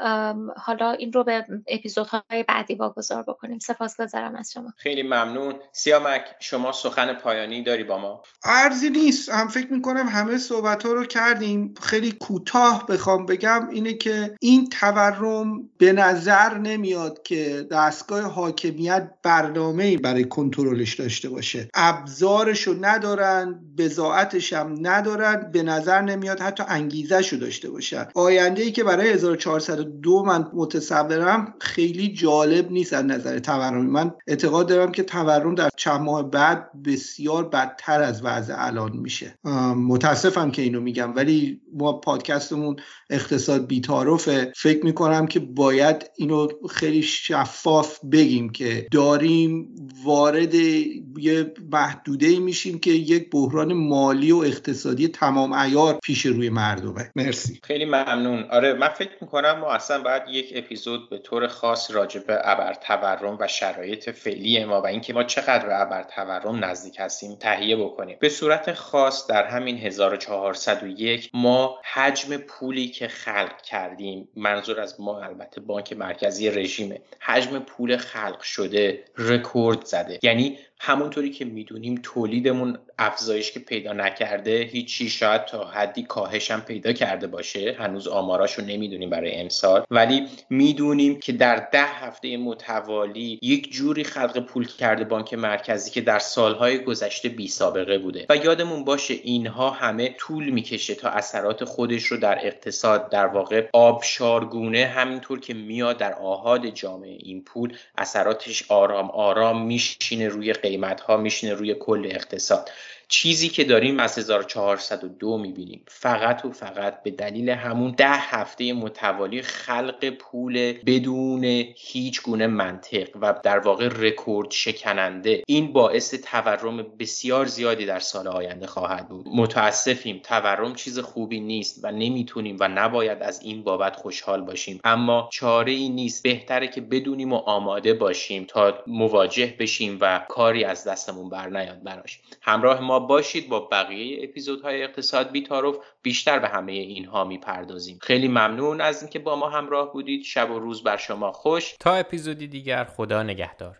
حالا 0.56 0.90
این 0.92 1.12
رو 1.12 1.24
به 1.24 1.46
اپیزودهای 1.68 2.22
بعدی 2.48 2.74
واگذار 2.74 3.22
بکنیم. 3.22 3.58
سپاسگزارم 3.58 4.34
از 4.34 4.52
شما. 4.52 4.72
خیلی 4.76 5.02
ممنون. 5.02 5.54
سیامک 5.72 6.24
شما 6.40 6.72
سخن 6.72 7.14
پایانی 7.14 7.62
داری 7.62 7.84
با 7.84 7.98
ما. 7.98 8.22
ارزی 8.44 8.90
نیست. 8.90 9.28
هم 9.28 9.48
فکر 9.48 9.72
می‌کنم 9.72 10.08
همه 10.08 10.38
صحبت 10.38 10.86
ها 10.86 10.92
رو 10.92 11.04
کردیم. 11.04 11.74
خیلی 11.82 12.12
کوتاه 12.12 12.86
بخوام 12.86 13.26
بگم 13.26 13.68
اینه 13.68 13.94
که 13.94 14.36
این 14.40 14.68
تورم 14.68 15.70
به 15.78 15.92
نظر 15.92 16.58
نمیاد 16.58 17.22
که 17.22 17.66
دستگاه 17.70 18.22
حاکمیت 18.22 19.10
برنامه 19.22 19.96
برای 19.96 20.24
کنترلش 20.24 20.94
داشته 20.94 21.28
باشه. 21.28 21.68
ابزارش 21.74 22.62
رو 22.62 22.74
ندارن 22.80 23.60
بزاعتش 23.78 24.52
هم 24.52 24.76
ندارن 24.80 25.50
به 25.52 25.62
نظر 25.62 26.00
نمیاد 26.00 26.40
حتی 26.40 26.62
انگیزش 26.68 27.32
رو 27.32 27.38
داشته 27.38 27.70
باشن. 27.70 28.08
آینده 28.14 28.62
ای 28.62 28.72
که 28.72 28.84
برای 28.84 29.08
1402 29.08 30.22
من 30.22 30.50
متصورم 30.54 31.54
خیلی 31.60 32.12
جالب 32.22 32.70
نیست 32.70 32.92
از 32.92 33.04
نظر 33.04 33.38
تورمی. 33.38 33.90
من 33.90 34.14
اعتقاد 34.26 34.68
دارم 34.68 34.92
که 34.92 35.02
تورم 35.02 35.54
در 35.54 35.68
چند 35.76 36.00
ماه 36.00 36.30
بعد 36.30 36.70
بسیار 36.84 37.48
بدتر 37.48 38.02
از 38.02 38.24
وضع 38.24 38.54
الان 38.56 38.96
میشه. 38.96 39.38
متاسفم 39.76 40.50
که 40.50 40.62
اینو 40.62 40.80
میگم 40.80 41.16
ولی 41.16 41.60
ما 41.74 41.92
پادکستمون 41.92 42.76
اقتصاد 43.10 43.66
بیتاروفه 43.66 44.52
فکر 44.56 44.84
می‌کنم 44.84 45.26
که 45.26 45.40
باید 45.40 46.10
اینو 46.16 46.48
خیلی 46.70 47.02
شفاف 47.02 47.98
بگیم 48.12 48.50
که 48.50 48.86
داریم 48.92 49.68
وارد 50.04 50.54
یه 50.54 51.52
محدوده 51.72 52.38
میشیم 52.38 52.78
که 52.78 52.90
یک 52.90 53.30
بحران 53.30 53.72
مالی 53.72 54.32
و 54.32 54.36
اقتصادی 54.36 55.08
تمام 55.08 55.52
ایار 55.52 55.98
پیش 56.02 56.26
روی 56.26 56.50
مردمه. 56.50 57.10
مرسی. 57.16 57.60
خیلی 57.62 57.84
ممنون. 57.84 58.44
آره 58.50 58.74
من 58.74 58.88
فکر 58.88 59.10
می‌کنم 59.20 59.58
ما 59.60 59.72
اصلا 59.72 60.02
باید 60.02 60.22
یک 60.30 60.52
اپیزود 60.54 61.10
به 61.10 61.18
طور 61.18 61.46
خاص 61.46 61.90
راجع 62.14 62.26
به 62.26 62.40
ابر 62.44 62.74
تورم 62.74 63.36
و 63.40 63.48
شرایط 63.48 64.10
فعلی 64.10 64.64
ما 64.64 64.82
و 64.82 64.86
اینکه 64.86 65.12
ما 65.12 65.24
چقدر 65.24 65.66
به 65.66 65.80
ابر 65.80 66.02
تورم 66.02 66.64
نزدیک 66.64 66.96
هستیم 67.00 67.34
تهیه 67.34 67.76
بکنیم. 67.76 68.16
به 68.20 68.28
صورت 68.28 68.72
خاص 68.72 69.26
در 69.26 69.44
همین 69.44 69.76
1401 69.76 71.30
ما 71.34 71.78
حجم 71.92 72.36
پولی 72.36 72.88
که 72.88 73.08
خلق 73.08 73.62
کردیم 73.62 74.28
منظور 74.36 74.80
از 74.80 75.00
ما 75.00 75.22
البته 75.22 75.60
بانک 75.60 75.92
مرکزی 75.92 76.50
رژیمه 76.50 77.00
حجم 77.20 77.58
پول 77.58 77.96
خلق 77.96 78.40
شده 78.40 79.04
رکورد 79.18 79.84
زده. 79.84 80.18
یعنی 80.22 80.58
همونطوری 80.84 81.30
که 81.30 81.44
می‌دونیم 81.44 82.00
تولیدمون 82.02 82.78
افزایش 82.98 83.52
که 83.52 83.60
پیدا 83.60 83.92
نکرده 83.92 84.58
هیچی 84.62 85.08
شاید 85.08 85.44
تا 85.44 85.64
حدی 85.64 86.02
کاهش 86.02 86.50
هم 86.50 86.60
پیدا 86.60 86.92
کرده 86.92 87.26
باشه. 87.26 87.76
هنوز 87.78 88.08
آماراش 88.08 88.54
رو 88.54 88.64
نمی‌دونیم 88.64 89.10
برای 89.10 89.34
امسال. 89.34 89.84
ولی 89.90 90.26
می‌دونیم 90.50 91.20
که 91.20 91.32
در 91.32 91.68
ده 91.72 91.84
هفته 91.84 92.36
متوالی 92.36 93.38
یک 93.42 93.72
جوری 93.72 94.04
خلق 94.04 94.46
پول 94.46 94.66
کرده 94.66 95.04
بانک 95.04 95.34
مرکزی 95.34 95.90
که 95.90 96.00
در 96.00 96.18
سالهای 96.18 96.78
گذشته 96.78 97.28
بی 97.28 97.48
سابقه 97.48 97.98
بوده. 97.98 98.26
و 98.30 98.36
یادمون 98.36 98.84
باشه 98.84 99.14
اینها 99.14 99.70
همه 99.70 100.14
طول 100.18 100.50
می‌کشه 100.50 100.94
تا 100.94 101.08
اثرات 101.08 101.64
خودش 101.64 102.04
رو 102.04 102.16
در 102.16 102.46
اقتصاد 102.46 103.10
در 103.10 103.26
واقع 103.26 103.68
آبشارگونه 103.72 104.86
همینطور 104.86 105.40
که 105.40 105.54
میاد 105.54 105.98
در 105.98 106.14
آهاد 106.14 106.66
جامعه 106.66 107.18
این 107.20 107.44
پول 107.44 107.76
اثراتش 107.98 108.70
آرام 108.70 109.10
آرام 109.10 109.66
میشینه 109.66 110.28
روی 110.28 110.52
قیمت 110.72 111.00
ها 111.00 111.16
میشینه 111.16 111.54
روی 111.54 111.74
کل 111.74 112.08
اقتصاد. 112.10 112.70
چیزی 113.12 113.48
که 113.48 113.64
داریم 113.64 114.00
از 114.00 114.18
1402 114.18 115.38
می‌بینیم. 115.38 115.84
فقط 115.88 116.44
و 116.44 116.52
فقط 116.52 117.02
به 117.02 117.10
دلیل 117.10 117.50
همون 117.50 117.90
ده 117.90 118.08
هفته 118.08 118.72
متوالی 118.72 119.42
خلق 119.42 120.10
پول 120.10 120.72
بدون 120.86 121.44
هیچ 121.76 122.22
گونه 122.22 122.46
منطق 122.46 123.08
و 123.20 123.34
در 123.42 123.58
واقع 123.58 123.88
رکورد 123.88 124.50
شکننده 124.50 125.42
این 125.46 125.72
باعث 125.72 126.14
تورم 126.14 126.86
بسیار 126.98 127.46
زیادی 127.46 127.86
در 127.86 127.98
سال 127.98 128.28
آینده 128.28 128.66
خواهد 128.66 129.08
بود. 129.08 129.26
متاسفیم 129.28 130.20
تورم 130.24 130.74
چیز 130.74 130.98
خوبی 130.98 131.40
نیست 131.40 131.84
و 131.84 131.90
نمی‌تونیم 131.90 132.56
و 132.60 132.68
نباید 132.68 133.22
از 133.22 133.42
این 133.42 133.62
بابت 133.62 133.96
خوشحال 133.96 134.40
باشیم. 134.40 134.80
اما 134.84 135.28
چاره 135.32 135.72
ای 135.72 135.88
نیست. 135.88 136.22
بهتره 136.22 136.68
که 136.68 136.80
بدونیم 136.80 137.32
و 137.32 137.36
آماده 137.36 137.94
باشیم 137.94 138.44
تا 138.44 138.74
مواجه 138.86 139.54
بشیم 139.58 139.98
و 140.00 140.20
کاری 140.28 140.64
از 140.64 140.84
دستمون 140.84 141.28
بر 141.30 141.48
نیاد 141.48 141.82
براش. 141.82 142.20
همراه 142.42 142.80
ما 142.80 143.01
باشید 143.06 143.48
با 143.48 143.60
بقیه 143.60 144.24
اپیزودهای 144.24 144.82
اقتصاد 144.82 145.30
بیتاروف 145.30 145.76
بیشتر 146.02 146.38
به 146.38 146.48
همه 146.48 146.72
اینها 146.72 147.24
می‌پردازیم. 147.24 147.98
خیلی 148.02 148.28
ممنون 148.28 148.80
از 148.80 149.02
اینکه 149.02 149.18
با 149.18 149.36
ما 149.36 149.48
همراه 149.50 149.92
بودید. 149.92 150.22
شب 150.22 150.50
و 150.50 150.58
روز 150.58 150.82
بر 150.82 150.96
شما 150.96 151.32
خوش. 151.32 151.76
تا 151.80 151.94
اپیزودی 151.94 152.46
دیگر 152.48 152.84
خدا 152.84 153.22
نگهدار. 153.22 153.78